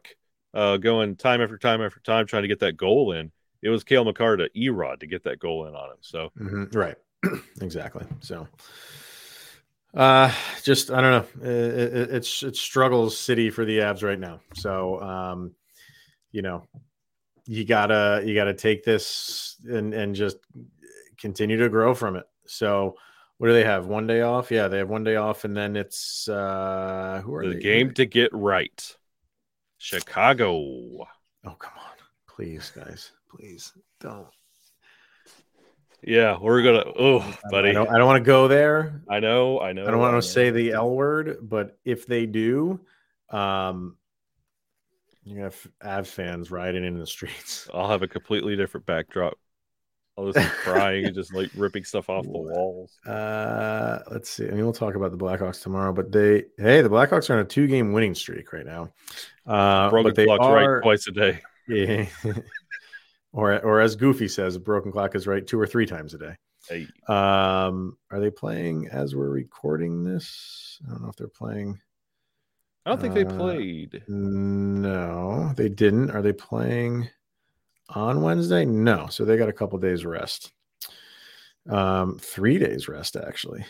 uh, 0.52 0.76
going 0.76 1.16
time 1.16 1.40
after 1.40 1.56
time 1.56 1.80
after 1.80 2.00
time 2.00 2.26
trying 2.26 2.42
to 2.42 2.48
get 2.48 2.60
that 2.60 2.76
goal 2.76 3.12
in, 3.12 3.32
it 3.62 3.70
was 3.70 3.84
Cale 3.84 4.04
Makar 4.04 4.36
to 4.36 4.50
Erod 4.50 5.00
to 5.00 5.06
get 5.06 5.24
that 5.24 5.38
goal 5.38 5.66
in 5.66 5.74
on 5.74 5.90
him. 5.90 5.96
So 6.00 6.30
mm-hmm. 6.38 6.78
right, 6.78 6.96
exactly. 7.62 8.04
So 8.20 8.48
uh 9.94 10.32
just 10.62 10.90
i 10.90 11.00
don't 11.00 11.12
know. 11.40 11.48
It, 11.48 11.82
it, 11.94 12.10
it's 12.10 12.42
it's 12.42 12.60
struggles 12.60 13.16
city 13.16 13.50
for 13.50 13.64
the 13.64 13.78
avs 13.78 14.02
right 14.02 14.18
now. 14.18 14.40
So 14.54 15.00
um 15.00 15.54
you 16.30 16.42
know 16.42 16.66
you 17.46 17.64
gotta 17.64 18.22
you 18.24 18.34
gotta 18.34 18.54
take 18.54 18.84
this 18.84 19.56
and 19.64 19.94
and 19.94 20.14
just 20.14 20.36
continue 21.18 21.56
to 21.56 21.68
grow 21.70 21.94
from 21.94 22.16
it. 22.16 22.26
So 22.46 22.96
what 23.38 23.46
do 23.48 23.54
they 23.54 23.64
have? 23.64 23.86
One 23.86 24.06
day 24.06 24.20
off? 24.20 24.50
Yeah 24.50 24.68
they 24.68 24.78
have 24.78 24.90
one 24.90 25.04
day 25.04 25.16
off 25.16 25.44
and 25.44 25.56
then 25.56 25.74
it's 25.76 26.28
uh 26.28 27.22
who 27.24 27.34
are 27.34 27.46
the 27.46 27.54
they? 27.54 27.60
game 27.60 27.94
to 27.94 28.04
get 28.04 28.30
right. 28.34 28.96
Chicago. 29.78 30.52
Oh 31.44 31.56
come 31.58 31.72
on. 31.76 31.96
Please 32.28 32.70
guys. 32.70 33.12
Please 33.30 33.72
don't. 34.00 34.28
Yeah, 36.02 36.38
we're 36.40 36.62
gonna. 36.62 36.84
Oh, 36.98 37.38
buddy, 37.50 37.70
I 37.70 37.72
don't, 37.72 37.88
I 37.88 37.98
don't 37.98 38.06
want 38.06 38.22
to 38.22 38.26
go 38.26 38.46
there. 38.46 39.02
I 39.08 39.20
know, 39.20 39.60
I 39.60 39.72
know. 39.72 39.86
I 39.86 39.90
don't 39.90 39.98
want 39.98 40.22
to 40.22 40.28
say 40.28 40.50
the 40.50 40.72
L 40.72 40.90
word, 40.90 41.38
but 41.42 41.76
if 41.84 42.06
they 42.06 42.24
do, 42.26 42.80
um, 43.30 43.96
you 45.24 45.40
have 45.40 45.56
Avs 45.82 46.06
fans 46.06 46.50
riding 46.50 46.84
in 46.84 46.98
the 46.98 47.06
streets. 47.06 47.68
I'll 47.74 47.88
have 47.88 48.02
a 48.02 48.08
completely 48.08 48.56
different 48.56 48.86
backdrop. 48.86 49.34
I'll 50.16 50.32
just 50.32 50.36
be 50.36 50.54
crying 50.62 51.04
and 51.04 51.14
just 51.14 51.34
like 51.34 51.50
ripping 51.54 51.84
stuff 51.84 52.08
off 52.10 52.24
the 52.24 52.30
walls. 52.30 52.96
Uh, 53.06 54.00
let's 54.10 54.30
see. 54.30 54.46
I 54.46 54.50
mean, 54.50 54.64
we'll 54.64 54.72
talk 54.72 54.94
about 54.94 55.10
the 55.10 55.18
Blackhawks 55.18 55.62
tomorrow, 55.62 55.92
but 55.92 56.10
they, 56.10 56.44
hey, 56.58 56.80
the 56.80 56.88
Blackhawks 56.88 57.30
are 57.30 57.34
on 57.34 57.40
a 57.40 57.44
two-game 57.44 57.92
winning 57.92 58.14
streak 58.14 58.52
right 58.52 58.66
now. 58.66 58.92
Uh, 59.46 59.90
Broken 59.90 60.10
but 60.10 60.16
they 60.16 60.26
are, 60.26 60.76
right 60.76 60.82
twice 60.82 61.06
a 61.06 61.12
day. 61.12 61.40
yeah. 61.68 62.06
or, 63.38 63.58
or 63.64 63.80
as 63.80 63.94
Goofy 63.94 64.26
says, 64.26 64.56
a 64.56 64.60
broken 64.60 64.90
clock 64.90 65.14
is 65.14 65.26
right 65.26 65.46
two 65.46 65.60
or 65.60 65.66
three 65.66 65.86
times 65.86 66.12
a 66.12 66.18
day. 66.18 66.34
Hey, 66.68 66.88
Um, 67.06 67.96
are 68.10 68.18
they 68.18 68.30
playing 68.30 68.88
as 68.88 69.14
we're 69.14 69.30
recording 69.30 70.02
this? 70.02 70.80
I 70.86 70.90
don't 70.90 71.02
know 71.02 71.08
if 71.08 71.16
they're 71.16 71.28
playing. 71.28 71.80
I 72.84 72.90
don't 72.90 73.00
think 73.00 73.14
they 73.14 73.24
Uh, 73.24 73.36
played. 73.36 74.02
No, 74.08 75.52
they 75.56 75.68
didn't. 75.68 76.10
Are 76.10 76.20
they 76.22 76.32
playing 76.32 77.08
on 77.90 78.22
Wednesday? 78.22 78.64
No. 78.64 79.06
So 79.08 79.24
they 79.24 79.36
got 79.36 79.48
a 79.48 79.52
couple 79.52 79.78
days 79.78 80.04
rest. 80.04 80.52
Um, 81.68 82.18
three 82.18 82.58
days 82.58 82.88
rest 82.88 83.14
actually. 83.16 83.64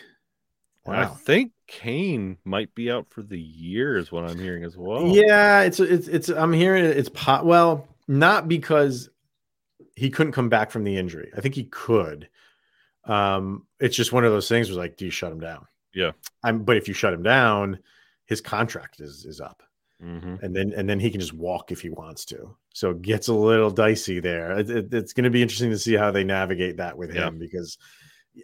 And 0.85 0.95
I 0.95 1.05
think 1.05 1.51
Kane 1.67 2.37
might 2.43 2.73
be 2.73 2.89
out 2.89 3.07
for 3.09 3.21
the 3.21 3.39
year, 3.39 3.97
is 3.97 4.11
what 4.11 4.23
I'm 4.27 4.39
hearing 4.39 4.63
as 4.63 4.75
well. 4.75 5.09
Yeah, 5.09 5.61
it's 5.61 5.79
it's 5.79 6.07
it's. 6.07 6.29
I'm 6.29 6.53
hearing 6.53 6.83
it's 6.85 7.09
pot. 7.09 7.45
Well, 7.45 7.87
not 8.07 8.47
because 8.47 9.09
he 9.99 10.09
couldn't 10.09 10.33
come 10.33 10.49
back 10.49 10.71
from 10.71 10.83
the 10.83 10.97
injury. 10.97 11.31
I 11.35 11.41
think 11.41 11.55
he 11.55 11.65
could. 11.65 12.29
Um, 13.05 13.65
it's 13.79 13.95
just 13.95 14.11
one 14.11 14.25
of 14.25 14.31
those 14.31 14.47
things. 14.49 14.69
Was 14.69 14.77
like, 14.77 14.97
do 14.97 15.05
you 15.05 15.11
shut 15.11 15.31
him 15.31 15.39
down? 15.39 15.65
Yeah. 15.93 16.11
I'm. 16.43 16.63
But 16.63 16.77
if 16.77 16.87
you 16.87 16.93
shut 16.93 17.13
him 17.13 17.23
down, 17.23 17.79
his 18.25 18.41
contract 18.41 18.99
is 18.99 19.25
is 19.25 19.41
up. 19.41 19.63
hmm 20.01 20.35
and 20.41 20.55
then 20.55 20.71
and 20.77 20.87
then 20.89 20.99
he 20.99 21.09
can 21.11 21.19
just 21.19 21.33
walk 21.33 21.71
if 21.71 21.81
he 21.81 21.89
wants 21.89 22.23
to. 22.25 22.55
So 22.73 22.91
it 22.91 23.01
gets 23.01 23.27
a 23.27 23.33
little 23.33 23.69
dicey 23.71 24.19
there. 24.19 24.59
It- 24.59 24.69
it- 24.69 24.93
it's 24.93 25.11
going 25.13 25.25
to 25.25 25.29
be 25.29 25.41
interesting 25.41 25.71
to 25.71 25.77
see 25.77 25.95
how 25.95 26.11
they 26.11 26.23
navigate 26.23 26.77
that 26.77 26.97
with 26.97 27.13
Yeah. 27.13 27.27
him 27.27 27.37
because 27.39 27.77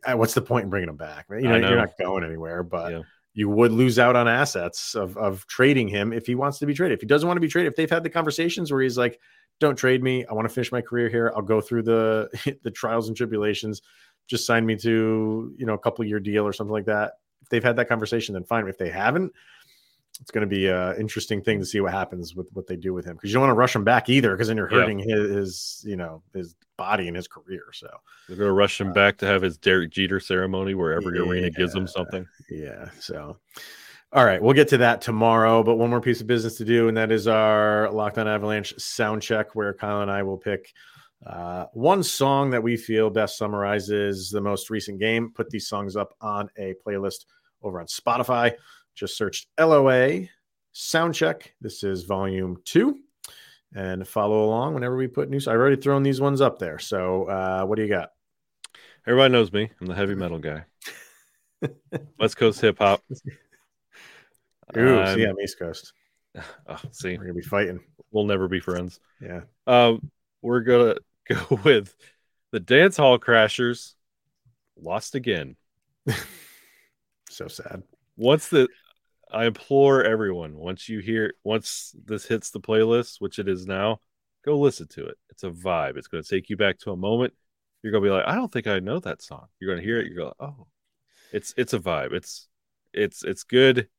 uh, 0.06 0.18
what's 0.18 0.34
the 0.34 0.42
point 0.42 0.66
in 0.66 0.70
bringing 0.70 0.90
him 0.90 0.98
back? 0.98 1.28
You 1.30 1.42
know, 1.44 1.56
I 1.56 1.60
you're 1.60 1.78
not 1.78 1.98
going 1.98 2.24
anywhere, 2.26 2.62
but 2.64 2.92
Yeah. 2.92 3.02
you 3.34 3.48
would 3.50 3.72
lose 3.72 4.00
out 4.00 4.16
on 4.18 4.28
assets 4.28 4.96
of 4.96 5.16
of 5.18 5.46
trading 5.48 5.88
him 5.88 6.12
if 6.12 6.26
he 6.26 6.36
wants 6.36 6.60
to 6.60 6.66
be 6.66 6.74
traded. 6.74 6.98
If 6.98 7.02
he 7.02 7.08
doesn't 7.08 7.28
want 7.28 7.38
to 7.38 7.42
be 7.42 7.48
traded, 7.48 7.72
if 7.72 7.78
they've 7.78 7.90
had 7.90 8.04
the 8.04 8.10
conversations 8.10 8.72
where 8.72 8.82
he's 8.82 8.98
like, 8.98 9.20
"Don't 9.60 9.76
trade 9.78 10.04
me. 10.04 10.26
I 10.26 10.34
want 10.34 10.48
to 10.48 10.54
finish 10.54 10.72
my 10.72 10.82
career 10.82 11.10
here. 11.10 11.32
I'll 11.36 11.42
go 11.42 11.62
through 11.62 11.84
the 11.84 12.30
the 12.64 12.72
trials 12.72 13.08
and 13.08 13.16
tribulations. 13.18 13.82
Just 14.28 14.46
sign 14.46 14.66
me 14.66 14.76
to 14.78 15.54
you 15.58 15.66
know 15.66 15.74
a 15.74 15.80
couple 15.80 16.04
year 16.06 16.20
deal 16.20 16.46
or 16.46 16.54
something 16.54 16.74
like 16.74 16.86
that." 16.86 17.14
If 17.42 17.50
they've 17.50 17.64
had 17.64 17.76
that 17.76 17.88
conversation, 17.90 18.34
then 18.34 18.44
fine. 18.44 18.68
If 18.68 18.78
they 18.80 18.90
haven't, 18.90 19.32
it's 20.20 20.32
going 20.32 20.42
to 20.42 20.48
be 20.48 20.68
an 20.68 20.96
interesting 21.00 21.42
thing 21.44 21.60
to 21.60 21.66
see 21.66 21.80
what 21.80 21.92
happens 21.92 22.36
with 22.36 22.50
what 22.54 22.66
they 22.66 22.76
do 22.76 22.92
with 22.94 23.06
him 23.06 23.16
because 23.18 23.30
you 23.30 23.34
don't 23.36 23.42
want 23.44 23.52
to 23.52 23.60
rush 23.60 23.76
him 23.76 23.84
back 23.84 24.10
either 24.10 24.32
because 24.34 24.48
then 24.48 24.58
you're 24.58 24.72
Yeah. 24.72 24.80
hurting 24.80 25.00
his, 25.00 25.30
his 25.30 25.84
you 25.86 25.96
know 25.96 26.24
his 26.34 26.56
body 26.78 27.08
and 27.08 27.16
his 27.16 27.28
career. 27.28 27.64
So 27.74 27.88
They're 28.28 28.38
going 28.38 28.48
to 28.50 28.54
rush 28.54 28.82
him 28.82 28.90
uh, 28.90 28.94
back 28.94 29.18
to 29.20 29.28
have 29.28 29.42
his 29.44 29.58
Derek 29.60 29.92
Jeter 29.92 30.20
ceremony 30.20 30.74
where 30.74 30.94
every 30.94 31.20
arena 31.20 31.50
gives 31.52 31.76
him 31.76 31.86
something. 31.88 32.26
yeah, 32.50 32.90
so 33.00 33.38
all 34.16 34.24
right, 34.24 34.42
we'll 34.42 34.54
get 34.54 34.70
to 34.70 34.78
that 34.78 35.02
tomorrow. 35.02 35.62
But 35.62 35.76
one 35.76 35.90
more 35.90 36.00
piece 36.00 36.22
of 36.22 36.28
business 36.28 36.56
to 36.58 36.66
do, 36.66 36.88
and 36.88 36.96
that 36.96 37.12
is 37.12 37.28
our 37.28 37.90
Lockdown 37.92 38.28
Avalanche 38.28 38.74
sound 38.78 39.22
check, 39.22 39.56
where 39.56 39.74
Kyle 39.74 40.02
and 40.02 40.10
I 40.10 40.24
will 40.24 40.38
pick 40.38 40.74
uh, 41.28 41.66
one 41.74 42.02
song 42.02 42.50
that 42.52 42.64
we 42.64 42.78
feel 42.78 43.10
best 43.10 43.38
summarizes 43.38 44.30
the 44.30 44.40
most 44.40 44.70
recent 44.70 45.02
game. 45.02 45.32
Put 45.36 45.50
these 45.50 45.68
songs 45.68 45.98
up 45.98 46.14
on 46.22 46.50
a 46.58 46.76
playlist 46.88 47.26
over 47.62 47.82
on 47.82 47.88
Spotify. 47.88 48.54
Just 48.96 49.18
search 49.18 49.50
LOA 49.60 50.30
Soundcheck. 50.74 51.48
This 51.60 51.84
is 51.84 52.04
volume 52.04 52.62
two. 52.64 53.00
And 53.76 54.08
follow 54.08 54.46
along 54.46 54.76
whenever 54.76 54.96
we 54.96 55.08
put 55.08 55.30
new. 55.30 55.40
I've 55.40 55.48
already 55.48 55.76
thrown 55.76 56.04
these 56.04 56.22
ones 56.22 56.40
up 56.40 56.58
there. 56.60 56.80
So, 56.80 57.26
uh, 57.26 57.66
what 57.66 57.76
do 57.76 57.82
you 57.82 57.90
got? 57.90 58.12
Everybody 59.06 59.34
knows 59.34 59.52
me. 59.52 59.70
I'm 59.82 59.88
the 59.88 59.94
heavy 59.94 60.16
metal 60.16 60.40
guy. 60.40 60.64
West 62.18 62.38
Coast 62.38 62.62
hip 62.62 62.78
hop. 62.78 63.04
Ooh, 64.78 65.00
I'm- 65.00 65.18
see, 65.18 65.24
I'm 65.26 65.40
East 65.40 65.60
Coast. 65.60 65.94
oh, 66.68 66.80
see, 66.92 67.18
We're 67.18 67.24
gonna 67.24 67.34
be 67.34 67.42
fighting. 67.42 67.80
we'll 68.12 68.26
never 68.26 68.48
be 68.48 68.60
friends. 68.60 69.00
Yeah. 69.22 69.42
Um, 69.68 70.12
we're 70.42 70.62
gonna 70.62 70.96
go 71.30 71.60
with 71.64 71.96
the 72.52 72.60
Dance 72.60 72.98
Hall 72.98 73.18
Crashers. 73.20 73.94
Lost 74.78 75.16
again. 75.16 75.56
So 77.30 77.48
sad. 77.50 77.84
Once 78.16 78.48
the, 78.48 78.70
I 79.30 79.46
implore 79.46 80.04
everyone. 80.04 80.56
Once 80.56 80.88
you 80.88 81.00
hear, 81.00 81.34
once 81.44 81.94
this 82.06 82.26
hits 82.26 82.52
the 82.52 82.62
playlist, 82.62 83.20
which 83.20 83.40
it 83.40 83.50
is 83.50 83.66
now, 83.66 84.00
go 84.46 84.58
listen 84.58 84.88
to 84.90 85.06
it. 85.08 85.18
It's 85.30 85.44
a 85.44 85.50
vibe. 85.50 85.98
It's 85.98 86.08
to 86.24 86.30
take 86.30 86.50
you 86.50 86.56
back 86.56 86.80
to 86.80 86.92
a 86.92 86.96
moment. 86.96 87.34
You're 87.84 87.92
to 88.04 88.08
be 88.08 88.14
like, 88.14 88.26
I 88.26 88.36
don't 88.36 88.50
think 88.52 88.68
I 88.68 88.80
know 88.80 89.00
that 89.02 89.22
song. 89.22 89.48
You're 89.60 89.72
to 89.82 89.86
hear 89.86 90.00
it. 90.00 90.08
You 90.08 90.16
go, 90.16 90.34
oh, 90.40 90.68
it's 91.34 91.54
it's 91.58 91.74
a 91.74 91.80
vibe. 91.80 92.14
It's 92.14 92.48
it's 92.94 93.24
it's 93.24 93.44
good. 93.44 93.90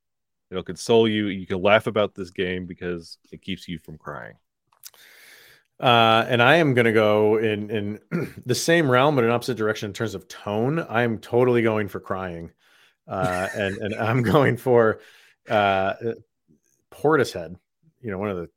It'll 0.50 0.62
console 0.62 1.08
you. 1.08 1.26
You 1.26 1.46
can 1.46 1.62
laugh 1.62 1.86
about 1.86 2.14
this 2.14 2.30
game 2.30 2.66
because 2.66 3.18
it 3.32 3.42
keeps 3.42 3.66
you 3.66 3.78
from 3.78 3.98
crying. 3.98 4.34
Uh, 5.78 6.24
and 6.28 6.42
I 6.42 6.56
am 6.56 6.72
going 6.74 6.86
to 6.86 6.92
go 6.92 7.36
in 7.36 7.70
in 7.70 8.32
the 8.46 8.54
same 8.54 8.90
realm, 8.90 9.14
but 9.14 9.24
in 9.24 9.30
opposite 9.30 9.56
direction 9.56 9.90
in 9.90 9.92
terms 9.92 10.14
of 10.14 10.26
tone. 10.28 10.78
I 10.78 11.02
am 11.02 11.18
totally 11.18 11.62
going 11.62 11.88
for 11.88 12.00
crying, 12.00 12.52
uh, 13.06 13.48
and 13.54 13.76
and 13.78 13.94
I'm 13.94 14.22
going 14.22 14.56
for 14.56 15.00
uh, 15.50 15.94
Portishead. 16.90 17.56
You 18.00 18.10
know, 18.10 18.18
one 18.18 18.30
of 18.30 18.36
the 18.36 18.48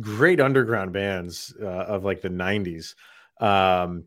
great 0.00 0.40
underground 0.40 0.92
bands 0.92 1.54
uh, 1.60 1.66
of 1.66 2.04
like 2.04 2.20
the 2.20 2.28
'90s, 2.28 2.94
um, 3.40 4.04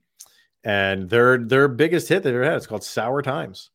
and 0.63 1.09
their 1.09 1.39
their 1.39 1.67
biggest 1.67 2.07
hit 2.07 2.21
they've 2.21 2.35
ever 2.35 2.43
had. 2.43 2.57
It's 2.57 2.67
called 2.67 2.83
"Sour 2.83 3.23
Times." 3.23 3.71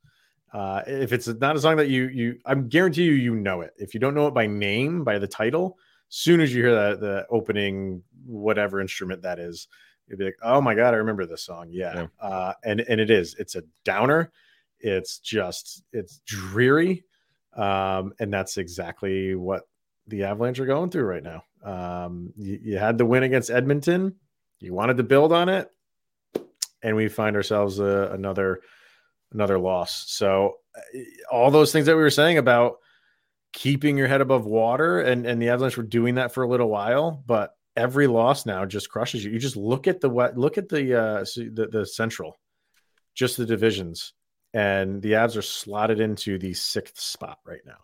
Uh, 0.52 0.82
if 0.87 1.12
it's 1.12 1.26
not 1.26 1.56
a 1.56 1.61
song 1.61 1.76
that 1.76 1.88
you 1.88 2.09
you, 2.09 2.38
I'm 2.46 2.68
guarantee 2.68 3.04
you 3.04 3.12
you 3.12 3.35
know 3.35 3.61
it. 3.61 3.74
If 3.76 3.94
you 3.94 4.00
don't 4.00 4.14
know 4.14 4.26
it 4.28 4.35
by 4.35 4.46
name, 4.46 5.04
by 5.04 5.18
the 5.18 5.26
title, 5.26 5.78
soon 6.09 6.40
as 6.40 6.54
you 6.54 6.62
hear 6.62 6.74
that 6.74 7.00
the 7.00 7.26
opening 7.30 8.02
whatever 8.24 8.80
instrument 8.80 9.22
that 9.22 9.38
is 9.38 9.68
you'd 10.09 10.18
be 10.18 10.24
like 10.24 10.38
oh 10.42 10.61
my 10.61 10.74
god 10.74 10.94
i 10.94 10.96
remember 10.96 11.26
this 11.26 11.42
song. 11.42 11.68
Yeah, 11.70 12.06
Uh, 12.20 12.52
and 12.64 12.80
and 12.80 13.00
it 13.00 13.11
is. 13.11 13.35
It's 13.38 13.56
a 13.56 13.62
downer. 13.85 14.30
It's 14.78 15.18
just 15.18 15.82
it's 15.92 16.20
dreary. 16.26 17.04
Um, 17.54 18.12
and 18.20 18.32
that's 18.32 18.59
exactly 18.59 19.35
what 19.35 19.62
the 20.06 20.24
avalanche 20.24 20.61
are 20.61 20.66
going 20.66 20.90
through 20.90 21.04
right 21.04 21.22
now. 21.22 21.42
Um, 21.64 22.32
you, 22.37 22.61
you 22.62 22.78
had 22.78 22.98
the 22.98 23.06
win 23.06 23.22
against 23.22 23.50
edmonton. 23.50 24.14
You 24.61 24.74
wanted 24.74 24.98
to 24.98 25.02
build 25.02 25.32
on 25.32 25.48
it. 25.48 25.70
And 26.82 26.94
we 26.94 27.09
find 27.09 27.35
ourselves 27.35 27.80
uh, 27.80 28.11
another 28.12 28.61
another 29.32 29.58
loss. 29.58 30.04
So 30.08 30.54
uh, 30.76 31.00
all 31.30 31.50
those 31.50 31.72
things 31.72 31.86
that 31.86 31.96
we 31.96 32.02
were 32.02 32.10
saying 32.10 32.38
about 32.38 32.76
keeping 33.52 33.96
your 33.96 34.08
head 34.08 34.20
above 34.20 34.44
water 34.44 35.00
and 35.00 35.26
and 35.26 35.40
the 35.40 35.48
avalanche 35.48 35.78
were 35.78 35.82
doing 35.82 36.16
that 36.16 36.32
for 36.32 36.42
a 36.42 36.48
little 36.48 36.68
while 36.68 37.22
but 37.26 37.56
every 37.76 38.06
loss 38.06 38.46
now 38.46 38.64
just 38.64 38.90
crushes 38.90 39.24
you. 39.24 39.30
You 39.30 39.38
just 39.38 39.56
look 39.56 39.86
at 39.86 40.00
the 40.00 40.08
what 40.08 40.36
look 40.36 40.58
at 40.58 40.68
the 40.68 40.94
uh 40.94 41.24
the, 41.36 41.68
the 41.70 41.86
central 41.86 42.38
just 43.14 43.36
the 43.36 43.46
divisions 43.46 44.12
and 44.52 45.02
the 45.02 45.12
avs 45.12 45.36
are 45.36 45.42
slotted 45.42 46.00
into 46.00 46.38
the 46.38 46.54
sixth 46.54 46.98
spot 46.98 47.38
right 47.44 47.60
now. 47.64 47.78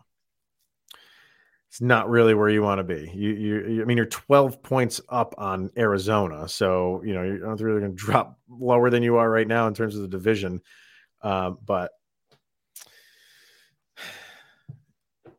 It's 1.68 1.80
not 1.80 2.10
really 2.10 2.34
where 2.34 2.50
you 2.50 2.62
want 2.62 2.80
to 2.80 2.84
be. 2.84 3.10
You 3.14 3.30
you 3.30 3.82
i 3.82 3.84
mean 3.84 3.96
you're 3.96 4.06
12 4.06 4.62
points 4.62 5.00
up 5.08 5.34
on 5.38 5.70
arizona 5.76 6.48
so 6.48 7.02
you 7.04 7.14
know 7.14 7.22
you're 7.22 7.46
not 7.46 7.60
really 7.60 7.80
going 7.80 7.92
to 7.96 8.04
drop 8.04 8.38
lower 8.48 8.90
than 8.90 9.02
you 9.02 9.16
are 9.16 9.30
right 9.30 9.48
now 9.48 9.68
in 9.68 9.74
terms 9.74 9.94
of 9.94 10.02
the 10.02 10.08
division 10.08 10.60
um, 11.22 11.58
but 11.64 11.92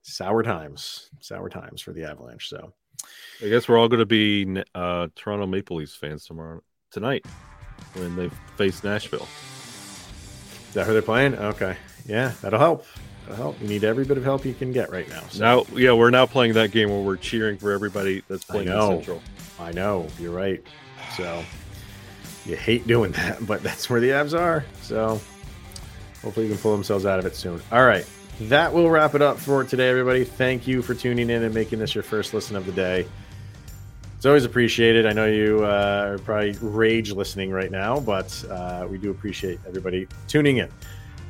sour 0.02 0.44
times, 0.44 1.10
sour 1.20 1.50
times 1.50 1.82
for 1.82 1.92
the 1.92 2.04
Avalanche. 2.04 2.50
So 2.50 2.74
I 3.44 3.50
guess 3.50 3.68
we're 3.68 3.78
all 3.78 3.88
going 3.88 4.00
to 4.00 4.06
be 4.06 4.64
uh, 4.76 5.08
Toronto 5.16 5.48
Maple 5.48 5.78
Leafs 5.78 5.96
fans 5.96 6.26
tomorrow 6.26 6.62
tonight 6.92 7.26
when 7.94 8.16
they 8.16 8.30
face 8.58 8.84
Nashville. 8.84 9.28
is 10.68 10.74
that 10.74 10.86
who 10.86 10.94
they're 10.94 11.02
playing? 11.02 11.36
Okay, 11.36 11.76
yeah, 12.06 12.34
that'll 12.42 12.60
help. 12.60 12.86
That'll 13.24 13.38
help. 13.38 13.62
You 13.62 13.68
need 13.68 13.84
every 13.84 14.06
bit 14.06 14.18
of 14.18 14.24
help 14.24 14.46
you 14.46 14.54
can 14.54 14.72
get 14.72 14.92
right 14.92 15.08
now. 15.10 15.24
So 15.30 15.40
Now, 15.40 15.78
yeah, 15.78 15.94
we're 15.94 16.10
now 16.10 16.26
playing 16.26 16.54
that 16.54 16.72
game 16.72 16.90
where 16.90 17.02
we're 17.02 17.18
cheering 17.18 17.58
for 17.58 17.72
everybody 17.72 18.22
that's 18.28 18.44
playing 18.44 18.68
in 18.68 18.74
know. 18.74 18.90
Central. 18.90 19.22
I 19.60 19.72
know 19.72 20.08
you're 20.20 20.34
right. 20.34 20.62
So 21.16 21.44
you 22.46 22.56
hate 22.56 22.86
doing 22.86 23.12
that, 23.14 23.46
but 23.48 23.64
that's 23.64 23.90
where 23.90 24.00
the 24.00 24.10
Avs 24.10 24.38
are. 24.38 24.66
So 24.82 25.22
hopefully, 26.24 26.48
you 26.48 26.52
can 26.54 26.62
pull 26.62 26.72
themselves 26.72 27.06
out 27.06 27.20
of 27.20 27.26
it 27.26 27.36
soon. 27.36 27.62
All 27.72 27.86
right. 27.86 28.06
That 28.42 28.74
will 28.74 28.90
wrap 28.90 29.14
it 29.14 29.22
up 29.22 29.38
for 29.38 29.64
today, 29.64 29.90
everybody. 29.90 30.24
Thank 30.24 30.66
you 30.66 30.82
for 30.82 30.96
tuning 30.96 31.30
in 31.30 31.44
and 31.44 31.54
making 31.54 31.80
this 31.80 31.94
your 31.94 32.04
first 32.04 32.34
listen 32.34 32.56
of 32.56 32.66
the 32.66 32.72
day. 32.72 33.06
It's 34.16 34.26
always 34.26 34.46
appreciated. 34.46 35.06
I 35.06 35.12
know 35.12 35.26
you 35.26 35.66
uh, 35.66 36.14
are 36.14 36.18
probably 36.20 36.54
rage 36.62 37.12
listening 37.12 37.52
right 37.52 37.70
now, 37.70 38.00
but 38.00 38.44
uh, 38.50 38.88
we 38.90 38.98
do 38.98 39.12
appreciate 39.12 39.60
everybody 39.68 40.08
tuning 40.28 40.58
in. 40.58 40.70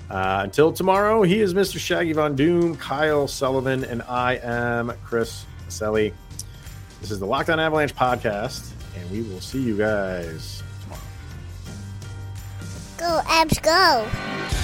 Uh, 0.10 0.42
until 0.44 0.72
tomorrow, 0.72 1.24
he 1.24 1.42
is 1.42 1.54
Mr. 1.54 1.80
Shaggy 1.80 2.14
Von 2.14 2.36
Doom, 2.36 2.78
Kyle 2.78 3.28
Sullivan, 3.28 3.84
and 3.84 4.04
I 4.04 4.36
am 4.44 4.94
Chris 5.04 5.46
Maselli. 5.68 6.14
This 7.02 7.10
is 7.10 7.20
the 7.20 7.26
Lockdown 7.26 7.58
Avalanche 7.58 7.96
podcast, 7.96 8.72
and 8.96 9.10
we 9.12 9.24
will 9.24 9.42
see 9.42 9.62
you 9.62 9.76
guys 9.76 10.62
tomorrow. 10.84 11.02
Go, 12.98 13.22
Avs, 13.28 13.62
go. 13.62 14.63